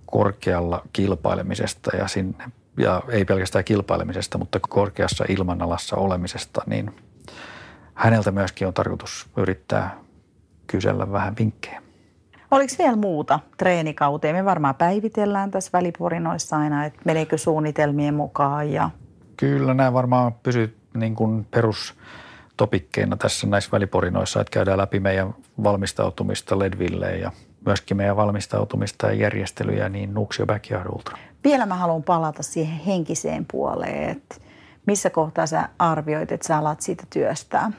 korkealla 0.06 0.82
kilpailemisesta 0.92 1.96
ja, 1.96 2.08
sinne, 2.08 2.44
ja 2.78 3.02
ei 3.08 3.24
pelkästään 3.24 3.64
kilpailemisesta, 3.64 4.38
mutta 4.38 4.60
korkeassa 4.68 5.24
ilmanalassa 5.28 5.96
olemisesta, 5.96 6.62
niin 6.66 6.94
häneltä 7.94 8.30
myöskin 8.30 8.66
on 8.66 8.74
tarkoitus 8.74 9.26
yrittää 9.36 9.98
kysellä 10.66 11.12
vähän 11.12 11.34
vinkkejä. 11.38 11.82
Oliko 12.50 12.74
vielä 12.78 12.96
muuta 12.96 13.40
treenikauteen? 13.56 14.36
Me 14.36 14.44
varmaan 14.44 14.74
päivitellään 14.74 15.50
tässä 15.50 15.70
väliporinoissa 15.72 16.56
aina, 16.56 16.84
että 16.84 17.00
meneekö 17.04 17.38
suunnitelmien 17.38 18.14
mukaan. 18.14 18.72
Ja... 18.72 18.90
Kyllä 19.42 19.74
nämä 19.74 19.92
varmaan 19.92 20.32
pysyy 20.32 20.78
niin 20.94 21.14
kuin 21.14 21.44
perustopikkeina 21.44 23.16
tässä 23.16 23.46
näissä 23.46 23.70
väliporinoissa, 23.72 24.40
että 24.40 24.50
käydään 24.50 24.78
läpi 24.78 25.00
meidän 25.00 25.34
valmistautumista 25.62 26.58
Ledvilleen 26.58 27.20
ja 27.20 27.32
myöskin 27.66 27.96
meidän 27.96 28.16
valmistautumista 28.16 29.06
ja 29.06 29.12
järjestelyjä, 29.12 29.88
niin 29.88 30.14
Nuuksio 30.14 30.46
Backyard 30.46 30.86
Ultra. 30.92 31.18
Vielä 31.44 31.66
mä 31.66 31.74
haluan 31.74 32.02
palata 32.02 32.42
siihen 32.42 32.78
henkiseen 32.78 33.46
puoleen, 33.52 34.10
että 34.10 34.34
missä 34.86 35.10
kohtaa 35.10 35.46
sä 35.46 35.68
arvioit, 35.78 36.32
että 36.32 36.46
sä 36.46 36.58
alat 36.58 36.80
siitä 36.80 37.04
työstää 37.10 37.70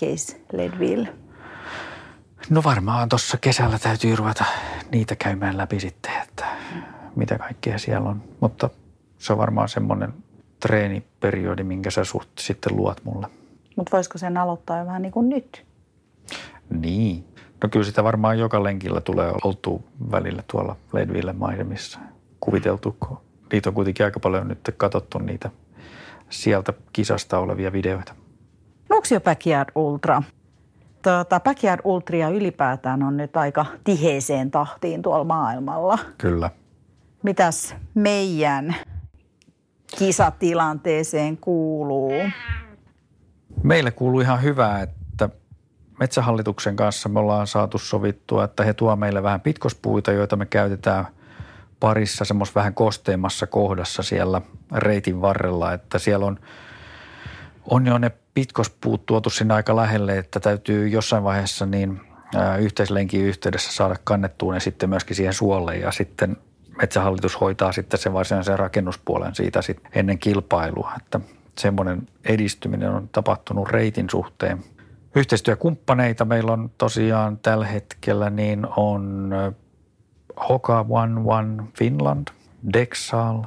Case 0.00 0.40
Leadville? 0.52 1.08
No 2.50 2.62
varmaan 2.64 3.08
tuossa 3.08 3.38
kesällä 3.40 3.78
täytyy 3.78 4.16
ruveta 4.16 4.44
niitä 4.92 5.16
käymään 5.16 5.56
läpi 5.56 5.80
sitten, 5.80 6.12
että 6.22 6.46
mitä 7.14 7.38
kaikkea 7.38 7.78
siellä 7.78 8.08
on. 8.08 8.22
Mutta 8.40 8.70
se 9.18 9.32
on 9.32 9.38
varmaan 9.38 9.68
semmoinen 9.68 10.25
treeniperiodi, 10.60 11.62
minkä 11.62 11.90
sä 11.90 12.04
suht 12.04 12.28
sitten 12.38 12.76
luot 12.76 13.04
mulle. 13.04 13.26
Mutta 13.76 13.96
voisiko 13.96 14.18
sen 14.18 14.36
aloittaa 14.36 14.78
jo 14.78 14.86
vähän 14.86 15.02
niin 15.02 15.12
kuin 15.12 15.28
nyt? 15.28 15.66
Niin. 16.70 17.24
No 17.62 17.68
kyllä 17.68 17.84
sitä 17.84 18.04
varmaan 18.04 18.38
joka 18.38 18.62
lenkillä 18.62 19.00
tulee 19.00 19.32
oltu 19.44 19.84
välillä 20.10 20.42
tuolla 20.50 20.76
Leadville 20.92 21.32
maisemissa 21.32 21.98
kuviteltu, 22.40 22.96
kun 23.00 23.18
niitä 23.52 23.70
on 23.70 23.74
kuitenkin 23.74 24.06
aika 24.06 24.20
paljon 24.20 24.48
nyt 24.48 24.74
katsottu 24.76 25.18
niitä 25.18 25.50
sieltä 26.30 26.72
kisasta 26.92 27.38
olevia 27.38 27.72
videoita. 27.72 28.14
Nuuksio 28.90 29.20
Backyard 29.20 29.68
Ultra. 29.74 30.22
Tuota, 31.02 31.40
Backyard 31.40 31.80
Ultria 31.84 32.28
ylipäätään 32.28 33.02
on 33.02 33.16
nyt 33.16 33.36
aika 33.36 33.66
tiheeseen 33.84 34.50
tahtiin 34.50 35.02
tuolla 35.02 35.24
maailmalla. 35.24 35.98
Kyllä. 36.18 36.50
Mitäs 37.22 37.74
meidän 37.94 38.76
kisatilanteeseen 39.98 41.36
kuuluu? 41.36 42.12
Meille 43.62 43.90
kuuluu 43.90 44.20
ihan 44.20 44.42
hyvää, 44.42 44.82
että 44.82 45.28
Metsähallituksen 46.00 46.76
kanssa 46.76 47.08
me 47.08 47.18
ollaan 47.18 47.46
saatu 47.46 47.78
sovittua, 47.78 48.44
että 48.44 48.64
he 48.64 48.74
tuo 48.74 48.96
meille 48.96 49.22
vähän 49.22 49.40
pitkospuita, 49.40 50.12
joita 50.12 50.36
me 50.36 50.46
käytetään 50.46 51.06
parissa 51.80 52.24
semmoisessa 52.24 52.60
vähän 52.60 52.74
kosteimmassa 52.74 53.46
kohdassa 53.46 54.02
siellä 54.02 54.40
reitin 54.74 55.20
varrella, 55.20 55.72
että 55.72 55.98
siellä 55.98 56.26
on, 56.26 56.38
on 57.70 57.86
jo 57.86 57.98
ne 57.98 58.10
pitkospuut 58.34 59.06
tuotu 59.06 59.30
sinne 59.30 59.54
aika 59.54 59.76
lähelle, 59.76 60.18
että 60.18 60.40
täytyy 60.40 60.88
jossain 60.88 61.24
vaiheessa 61.24 61.66
niin 61.66 62.00
yhteislenkin 62.58 63.24
yhteydessä 63.24 63.72
saada 63.72 63.96
kannettua 64.04 64.54
ne 64.54 64.60
sitten 64.60 64.88
myöskin 64.88 65.16
siihen 65.16 65.34
suolle 65.34 65.76
ja 65.76 65.92
sitten 65.92 66.36
Metsähallitus 66.76 67.40
hoitaa 67.40 67.72
sitten 67.72 68.00
sen 68.00 68.12
varsinaisen 68.12 68.58
rakennuspuolen 68.58 69.34
siitä 69.34 69.62
sitten 69.62 69.92
ennen 69.94 70.18
kilpailua, 70.18 70.92
että 70.96 71.20
semmoinen 71.58 72.08
edistyminen 72.24 72.90
on 72.90 73.08
tapahtunut 73.12 73.68
reitin 73.68 74.10
suhteen. 74.10 74.64
Yhteistyökumppaneita 75.14 76.24
meillä 76.24 76.52
on 76.52 76.70
tosiaan 76.78 77.38
tällä 77.38 77.66
hetkellä 77.66 78.30
niin 78.30 78.66
on 78.76 79.30
Hoka 80.48 80.86
One 80.88 81.20
One 81.24 81.62
Finland, 81.78 82.28
Dexal 82.72 83.42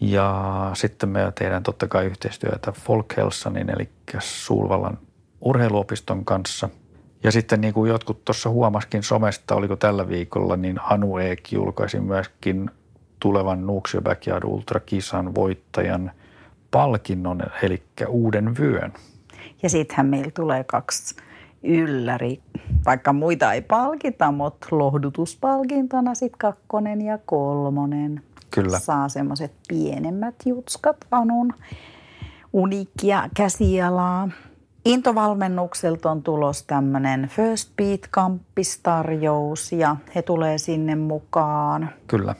ja 0.00 0.70
sitten 0.74 1.08
me 1.08 1.32
tehdään 1.34 1.62
totta 1.62 1.88
kai 1.88 2.06
yhteistyötä 2.06 2.72
Folkhelsanin 2.72 3.70
eli 3.70 3.88
Sulvalan 4.18 4.98
urheiluopiston 5.40 6.24
kanssa. 6.24 6.68
Ja 7.24 7.32
sitten 7.32 7.60
niin 7.60 7.74
kuin 7.74 7.90
jotkut 7.90 8.24
tuossa 8.24 8.50
huomaskin 8.50 9.02
somesta, 9.02 9.54
oliko 9.54 9.76
tällä 9.76 10.08
viikolla, 10.08 10.56
niin 10.56 10.80
Anu 10.82 11.18
Eek 11.18 11.52
julkaisi 11.52 12.00
myöskin 12.00 12.70
tulevan 13.20 13.66
Nuuksio 13.66 14.02
Backyard 14.02 14.44
Ultra-kisan 14.44 15.34
voittajan 15.34 16.10
palkinnon, 16.70 17.42
eli 17.62 17.82
uuden 18.08 18.56
vyön. 18.58 18.92
Ja 19.62 19.70
sittenhän 19.70 20.06
meillä 20.06 20.30
tulee 20.30 20.64
kaksi 20.64 21.16
ylläri, 21.62 22.40
vaikka 22.86 23.12
muita 23.12 23.52
ei 23.52 23.60
palkita, 23.62 24.32
mutta 24.32 24.66
lohdutuspalkintona 24.70 26.14
sitten 26.14 26.38
kakkonen 26.38 27.02
ja 27.02 27.18
kolmonen. 27.26 28.22
Kyllä. 28.50 28.78
Saa 28.78 29.08
semmoiset 29.08 29.52
pienemmät 29.68 30.34
jutskat 30.46 30.96
Anun 31.10 31.52
uniikkia 32.52 33.28
käsialaa. 33.36 34.28
Intovalmennukselta 34.84 36.10
on 36.10 36.22
tulos 36.22 36.62
tämmöinen 36.62 37.28
First 37.28 37.72
Beat-kamppistarjous 37.76 39.72
ja 39.72 39.96
he 40.14 40.22
tulee 40.22 40.58
sinne 40.58 40.94
mukaan. 40.94 41.90
Kyllä, 42.06 42.34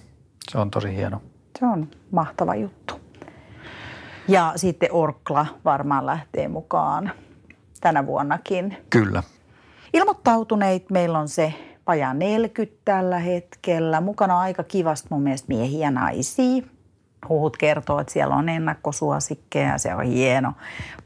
se 0.51 0.59
on 0.59 0.71
tosi 0.71 0.97
hieno. 0.97 1.23
Se 1.59 1.67
on 1.67 1.89
mahtava 2.11 2.55
juttu. 2.55 2.95
Ja 4.29 4.53
sitten 4.57 4.89
Orkla 4.93 5.47
varmaan 5.65 6.07
lähtee 6.07 6.49
mukaan 6.49 7.13
tänä 7.81 8.07
vuonnakin. 8.07 8.77
Kyllä. 8.91 9.23
Ilmoittautuneet 9.95 10.91
meillä 10.91 11.19
on 11.19 11.29
se 11.29 11.55
vajaa 11.87 12.15
40 12.15 12.81
tällä 12.85 13.19
hetkellä. 13.19 14.01
Mukana 14.01 14.41
aika 14.41 14.65
kivasti 14.65 15.09
mun 15.11 15.23
mielestä 15.23 15.49
miehiä 15.49 15.87
ja 15.87 15.91
naisia. 15.91 16.63
Huhut 17.29 17.57
kertoo, 17.57 18.01
että 18.01 18.13
siellä 18.13 18.35
on 18.35 18.49
ennakkosuosikkeja, 18.49 19.79
se 19.79 19.95
on 19.95 20.05
hieno. 20.05 20.53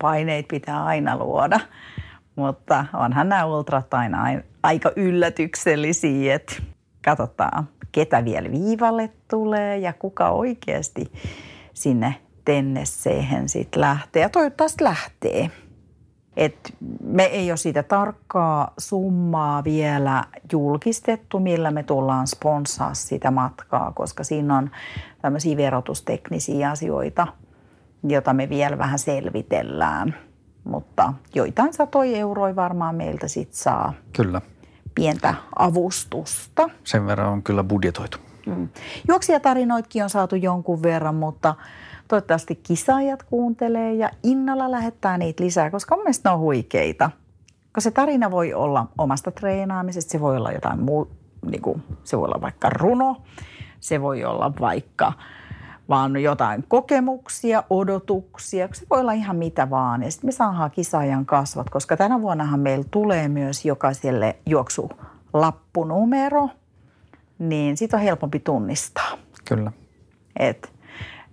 Paineet 0.01 0.49
pitää 0.49 0.85
aina 0.85 1.17
luoda. 1.17 1.61
Mutta 2.37 2.85
onhan 2.93 3.29
nämä 3.29 3.45
ultrat 3.45 3.95
aina 3.95 4.25
aika 4.63 4.93
yllätyksellisiä, 4.97 6.35
että 6.35 6.55
katsotaan, 7.05 7.69
ketä 7.93 8.25
vielä 8.25 8.51
viivalle 8.51 9.11
tulee 9.31 9.79
ja 9.79 9.93
kuka 9.93 10.31
oikeasti 10.31 11.13
sinne 11.75 12.15
tennesseehen 12.45 13.49
sitten 13.49 13.81
lähtee. 13.81 14.23
Ja 14.23 14.29
toivottavasti 14.29 14.85
lähtee. 14.85 15.51
Et 16.37 16.75
me 17.05 17.25
ei 17.25 17.51
ole 17.51 17.57
siitä 17.57 17.83
tarkkaa 17.83 18.73
summaa 18.79 19.65
vielä 19.65 20.25
julkistettu, 20.53 21.41
millä 21.41 21.71
me 21.71 21.83
tullaan 21.83 22.27
sponssaa 22.27 22.95
sitä 22.95 23.31
matkaa, 23.31 23.93
koska 23.93 24.25
siinä 24.25 24.57
on 24.57 24.71
tämmöisiä 25.27 25.57
verotusteknisiä 25.57 26.71
asioita, 26.71 27.27
joita 28.03 28.33
me 28.33 28.49
vielä 28.49 28.79
vähän 28.79 28.99
selvitellään. 28.99 30.15
Mutta 30.65 31.13
joitain 31.35 31.73
satoja 31.73 32.17
euroja 32.17 32.57
varmaan 32.57 32.95
meiltä 32.95 33.29
sitten 33.29 33.57
saa. 33.57 33.93
Kyllä. 34.17 34.41
Pientä 34.95 35.35
avustusta. 35.59 36.71
Sen 36.85 37.07
verran 37.07 37.33
on 37.33 37.43
kyllä 37.43 37.65
budjetoitu. 37.65 38.19
Mm. 38.47 38.69
Juoksijatarinoitkin 39.09 40.05
on 40.05 40.11
saatu 40.11 40.37
jonkun 40.37 40.83
verran, 40.83 41.15
mutta 41.15 41.55
Toivottavasti 42.09 42.61
kisaajat 42.63 43.23
kuuntelee 43.23 43.95
ja 43.95 44.11
innolla 44.23 44.71
lähettää 44.71 45.19
niitä 45.19 45.45
lisää, 45.45 45.71
koska 45.71 45.97
mun 45.97 46.05
mielestä 46.05 46.29
ne 46.29 46.35
on 46.35 46.41
huikeita. 46.41 47.11
Koska 47.73 47.81
se 47.81 47.91
tarina 47.91 48.31
voi 48.31 48.55
olla 48.55 48.87
omasta 48.99 49.31
treenaamisesta, 49.31 50.13
se 50.13 50.21
voi 50.21 50.37
olla 50.37 50.53
jotain 50.53 50.81
muu, 50.81 51.11
niin 51.51 51.63
kuin, 51.63 51.83
se 52.05 52.17
voi 52.17 52.25
olla 52.25 52.41
vaikka 52.41 52.71
runo, 52.71 53.23
se 53.81 54.01
voi 54.01 54.25
olla 54.25 54.53
vaikka 54.61 55.13
vaan 55.89 56.23
jotain 56.23 56.65
kokemuksia, 56.69 57.63
odotuksia, 57.71 58.69
se 58.73 58.87
voi 58.91 59.01
olla 59.01 59.13
ihan 59.13 59.37
mitä 59.37 59.71
vaan. 59.71 60.03
Ja 60.03 60.11
sitten 60.11 60.29
me 60.29 60.33
saadaan 60.33 60.71
kisaajan 60.71 61.27
kasvat, 61.27 61.71
koska 61.71 61.97
tänä 61.97 62.23
vuonnahan 62.23 62.61
meillä 62.61 62.85
tulee 62.91 63.29
myös 63.29 63.65
jokaiselle 63.65 64.37
juoksu 64.47 64.91
lappunumero, 65.33 66.49
niin 67.39 67.77
sitä 67.77 67.97
on 67.97 68.03
helpompi 68.03 68.39
tunnistaa. 68.41 69.19
Kyllä. 69.49 69.73
Et 70.39 70.73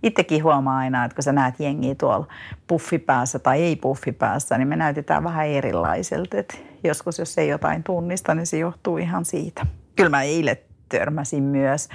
itsekin 0.03 0.43
huomaa 0.43 0.77
aina, 0.77 1.05
että 1.05 1.15
kun 1.15 1.23
sä 1.23 1.31
näet 1.31 1.59
jengiä 1.59 1.95
tuolla 1.95 2.27
puffipäässä 2.67 3.39
tai 3.39 3.61
ei 3.61 3.75
puffipäässä, 3.75 4.57
niin 4.57 4.67
me 4.67 4.75
näytetään 4.75 5.23
vähän 5.23 5.47
erilaiselta. 5.47 6.37
Et 6.37 6.65
joskus, 6.83 7.19
jos 7.19 7.37
ei 7.37 7.47
jotain 7.47 7.83
tunnista, 7.83 8.35
niin 8.35 8.47
se 8.47 8.57
johtuu 8.57 8.97
ihan 8.97 9.25
siitä. 9.25 9.65
Kyllä 9.95 10.09
mä 10.09 10.21
eilen 10.21 10.57
törmäsin 10.89 11.43
myös 11.43 11.89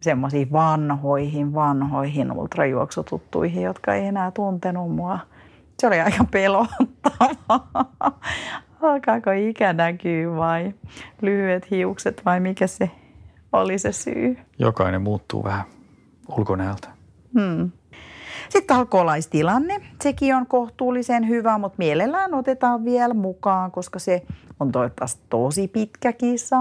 semmoisiin 0.00 0.52
vanhoihin, 0.52 1.54
vanhoihin 1.54 2.32
ultrajuoksututtuihin, 2.32 3.62
jotka 3.62 3.94
ei 3.94 4.06
enää 4.06 4.30
tuntenut 4.30 4.94
mua. 4.94 5.18
Se 5.78 5.86
oli 5.86 6.00
aika 6.00 6.24
pelottavaa. 6.30 7.92
Alkaako 8.82 9.30
ikä 9.30 9.72
näkyy 9.72 10.36
vai 10.36 10.74
lyhyet 11.22 11.70
hiukset 11.70 12.22
vai 12.24 12.40
mikä 12.40 12.66
se 12.66 12.90
oli 13.52 13.78
se 13.78 13.92
syy? 13.92 14.38
Jokainen 14.58 15.02
muuttuu 15.02 15.44
vähän 15.44 15.64
ulkonäöltä. 16.38 16.88
Hmm. 17.38 17.70
Sitten 18.48 18.76
alkoholaistilanne. 18.76 19.80
Sekin 20.02 20.34
on 20.34 20.46
kohtuullisen 20.46 21.28
hyvä, 21.28 21.58
mutta 21.58 21.78
mielellään 21.78 22.34
otetaan 22.34 22.84
vielä 22.84 23.14
mukaan, 23.14 23.70
koska 23.70 23.98
se 23.98 24.22
on 24.60 24.72
toivottavasti 24.72 25.22
tosi 25.30 25.68
pitkä 25.68 26.12
kisa. 26.12 26.56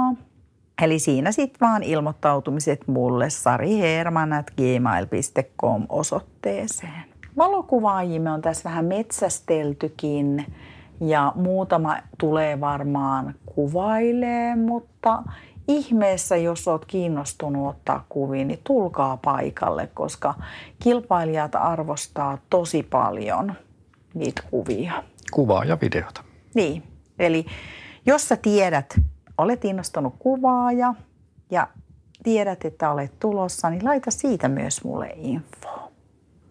Eli 0.82 1.00
siinä 1.00 1.32
sitten 1.32 1.68
vaan 1.68 1.84
ilmoittautumiset 1.84 2.88
mulle 2.88 3.30
sariherman.gmail.com 3.30 5.86
osoitteeseen. 5.90 7.04
Valokuvaajimme 7.38 8.32
on 8.32 8.42
tässä 8.42 8.70
vähän 8.70 8.86
metsästeltykin 8.86 10.46
ja 11.02 11.32
muutama 11.36 11.98
tulee 12.18 12.60
varmaan 12.60 13.36
kuvailee, 13.46 14.56
mutta 14.56 15.24
ihmeessä, 15.68 16.38
jos 16.38 16.68
olet 16.68 16.86
kiinnostunut 16.86 17.70
ottaa 17.70 18.06
kuvia, 18.10 18.46
niin 18.46 18.60
tulkaa 18.64 19.18
paikalle, 19.18 19.90
koska 19.94 20.34
kilpailijat 20.84 21.56
arvostaa 21.56 22.38
tosi 22.50 22.84
paljon 22.84 23.54
niitä 24.14 24.42
kuvia. 24.52 25.04
Kuvaa 25.32 25.64
ja 25.64 25.78
videota. 25.82 26.24
Niin, 26.56 26.84
eli 27.20 27.46
jos 28.06 28.28
sä 28.28 28.36
tiedät, 28.36 29.00
olet 29.38 29.66
innostunut 29.66 30.16
kuvaaja 30.20 30.94
ja 31.52 31.68
tiedät, 32.24 32.66
että 32.66 32.92
olet 32.92 33.20
tulossa, 33.20 33.70
niin 33.70 33.86
laita 33.86 34.12
siitä 34.12 34.48
myös 34.48 34.84
mulle 34.84 35.14
info. 35.16 35.92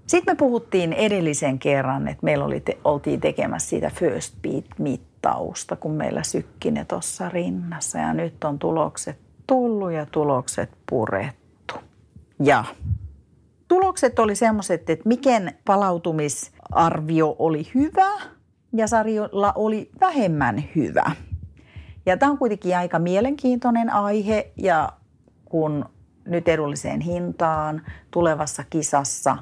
Sitten 0.06 0.34
me 0.34 0.36
puhuttiin 0.36 0.92
edellisen 0.92 1.58
kerran, 1.58 2.08
että 2.08 2.24
meillä 2.24 2.44
oli 2.44 2.60
te, 2.60 2.78
oltiin 2.84 3.20
tekemässä 3.20 3.68
sitä 3.68 3.90
first 3.90 4.34
beat-mittausta, 4.42 5.76
kun 5.76 5.92
meillä 5.92 6.22
sykkine 6.22 6.84
tuossa 6.84 7.28
rinnassa. 7.28 7.98
Ja 7.98 8.14
nyt 8.14 8.44
on 8.44 8.58
tulokset 8.58 9.18
tullut 9.46 9.92
ja 9.92 10.06
tulokset 10.06 10.70
purettu. 10.90 11.74
Ja 12.42 12.64
tulokset 13.68 14.18
oli 14.18 14.34
semmoiset, 14.34 14.90
että 14.90 15.08
mikä 15.08 15.52
palautumisarvio 15.64 17.36
oli 17.38 17.70
hyvä 17.74 18.20
ja 18.72 18.86
sarjolla 18.86 19.52
oli 19.54 19.90
vähemmän 20.00 20.64
hyvä. 20.76 21.10
Ja 22.06 22.16
tämä 22.16 22.32
on 22.32 22.38
kuitenkin 22.38 22.76
aika 22.76 22.98
mielenkiintoinen 22.98 23.90
aihe 23.90 24.52
ja 24.56 24.92
kun 25.44 25.84
nyt 26.26 26.48
edulliseen 26.48 27.00
hintaan 27.00 27.82
tulevassa 28.10 28.64
kisassa 28.70 29.36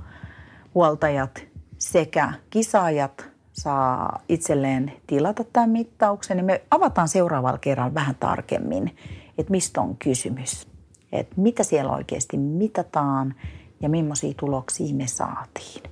huoltajat 0.75 1.45
sekä 1.79 2.33
kisaajat 2.51 3.29
saa 3.53 4.23
itselleen 4.29 4.93
tilata 5.07 5.45
tämän 5.53 5.71
mittauksen, 5.71 6.37
niin 6.37 6.45
me 6.45 6.63
avataan 6.71 7.09
seuraavalla 7.09 7.59
kerralla 7.59 7.95
vähän 7.95 8.17
tarkemmin, 8.21 8.97
että 9.39 9.51
mistä 9.51 9.81
on 9.81 9.97
kysymys. 9.97 10.69
Että 11.13 11.35
mitä 11.37 11.63
siellä 11.63 11.93
oikeasti 11.93 12.37
mitataan 12.37 13.35
ja 13.81 13.89
millaisia 13.89 14.35
tuloksia 14.37 14.95
me 14.95 15.07
saatiin. 15.07 15.83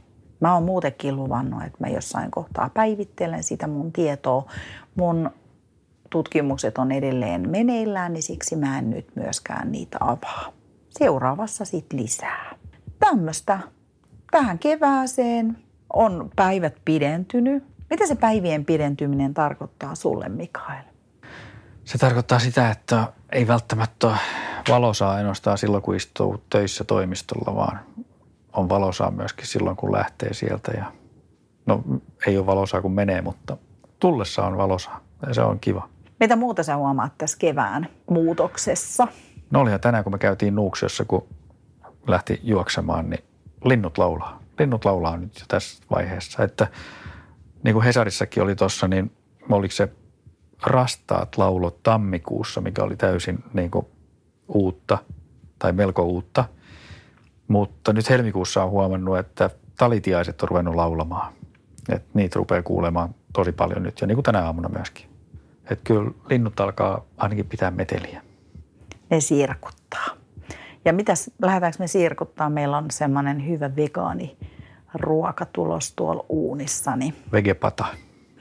Mä 0.40 0.54
oon 0.54 0.62
muutenkin 0.62 1.16
luvannut, 1.16 1.62
että 1.62 1.78
mä 1.80 1.88
jossain 1.88 2.30
kohtaa 2.30 2.70
päivittelen 2.74 3.42
sitä 3.42 3.66
mun 3.66 3.92
tietoa. 3.92 4.52
Mun 4.94 5.30
tutkimukset 6.12 6.78
on 6.78 6.92
edelleen 6.92 7.50
meneillään, 7.50 8.12
niin 8.12 8.22
siksi 8.22 8.56
mä 8.56 8.78
en 8.78 8.90
nyt 8.90 9.16
myöskään 9.16 9.72
niitä 9.72 9.98
avaa. 10.00 10.52
Seuraavassa 10.90 11.64
sitten 11.64 12.02
lisää. 12.02 12.54
Tämmöistä 12.98 13.58
tähän 14.30 14.58
kevääseen 14.58 15.58
on 15.92 16.30
päivät 16.36 16.74
pidentynyt. 16.84 17.64
Mitä 17.90 18.06
se 18.06 18.14
päivien 18.14 18.64
pidentyminen 18.64 19.34
tarkoittaa 19.34 19.94
sulle, 19.94 20.28
Mikael? 20.28 20.82
Se 21.84 21.98
tarkoittaa 21.98 22.38
sitä, 22.38 22.70
että 22.70 23.12
ei 23.32 23.46
välttämättä 23.46 24.16
valosaa 24.68 25.12
ainoastaan 25.12 25.58
silloin, 25.58 25.82
kun 25.82 25.96
istuu 25.96 26.44
töissä 26.50 26.84
toimistolla, 26.84 27.56
vaan 27.56 27.80
on 28.52 28.68
valosaa 28.68 29.10
myöskin 29.10 29.46
silloin, 29.46 29.76
kun 29.76 29.92
lähtee 29.92 30.34
sieltä. 30.34 30.72
Ja, 30.76 30.92
no 31.66 31.82
ei 32.26 32.38
ole 32.38 32.46
valosaa, 32.46 32.82
kun 32.82 32.92
menee, 32.92 33.22
mutta 33.22 33.56
tullessa 34.00 34.44
on 34.44 34.56
valosaa 34.56 35.00
ja 35.26 35.34
se 35.34 35.42
on 35.42 35.60
kiva. 35.60 35.91
Mitä 36.22 36.36
muuta 36.36 36.62
sä 36.62 36.76
huomaat 36.76 37.18
tässä 37.18 37.38
kevään 37.38 37.88
muutoksessa? 38.10 39.08
No 39.50 39.60
olihan 39.60 39.80
tänään, 39.80 40.04
kun 40.04 40.12
me 40.12 40.18
käytiin 40.18 40.54
Nuuksiossa, 40.54 41.04
kun 41.04 41.26
lähti 42.06 42.40
juoksemaan, 42.42 43.10
niin 43.10 43.24
linnut 43.64 43.98
laulaa. 43.98 44.42
Linnut 44.58 44.84
laulaa 44.84 45.16
nyt 45.16 45.38
jo 45.40 45.44
tässä 45.48 45.82
vaiheessa. 45.90 46.44
Että 46.44 46.66
niin 47.64 47.74
kuin 47.74 47.84
Hesarissakin 47.84 48.42
oli 48.42 48.54
tuossa, 48.54 48.88
niin 48.88 49.12
oliko 49.50 49.72
se 49.72 49.88
rastaat 50.62 51.38
laulot 51.38 51.82
tammikuussa, 51.82 52.60
mikä 52.60 52.82
oli 52.82 52.96
täysin 52.96 53.44
niin 53.52 53.70
kuin 53.70 53.86
uutta 54.48 54.98
tai 55.58 55.72
melko 55.72 56.02
uutta. 56.02 56.44
Mutta 57.48 57.92
nyt 57.92 58.10
helmikuussa 58.10 58.64
on 58.64 58.70
huomannut, 58.70 59.18
että 59.18 59.50
talitiaiset 59.78 60.42
on 60.42 60.48
ruvennut 60.48 60.74
laulamaan. 60.74 61.32
Että 61.88 62.10
niitä 62.14 62.38
rupeaa 62.38 62.62
kuulemaan 62.62 63.14
tosi 63.32 63.52
paljon 63.52 63.82
nyt 63.82 64.00
ja 64.00 64.06
niin 64.06 64.16
kuin 64.16 64.24
tänä 64.24 64.44
aamuna 64.44 64.68
myöskin. 64.68 65.11
Että 65.70 65.84
kyllä 65.84 66.10
linnut 66.30 66.60
alkaa 66.60 67.04
ainakin 67.16 67.46
pitää 67.46 67.70
meteliä. 67.70 68.22
Ne 69.10 69.20
sirkuttaa. 69.20 70.06
Ja 70.84 70.92
mitäs, 70.92 71.30
lähdetäänkö 71.42 71.78
me 71.78 71.86
sirkuttaa? 71.86 72.50
Meillä 72.50 72.76
on 72.76 72.90
semmoinen 72.90 73.48
hyvä 73.48 73.76
vegaani 73.76 74.36
ruokatulos 74.94 75.92
tuolla 75.92 76.24
uunissa. 76.28 76.96
Niin 76.96 77.14
Vegepata. 77.32 77.84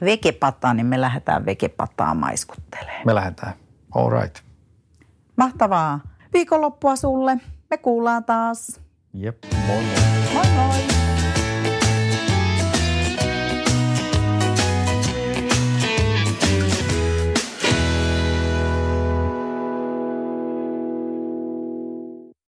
Vegepata, 0.04 0.74
niin 0.74 0.86
me 0.86 1.00
lähdetään 1.00 1.46
vegepataa 1.46 2.14
maiskuttelemaan. 2.14 3.02
Me 3.06 3.14
lähdetään. 3.14 3.52
All 3.94 4.10
right. 4.10 4.36
Mahtavaa 5.36 6.00
viikonloppua 6.32 6.96
sulle. 6.96 7.36
Me 7.70 7.76
kuullaan 7.76 8.24
taas. 8.24 8.80
Jep, 9.14 9.36
moi 9.66 9.82
moi. 9.82 10.34
Moi 10.34 10.52
moi. 10.56 11.01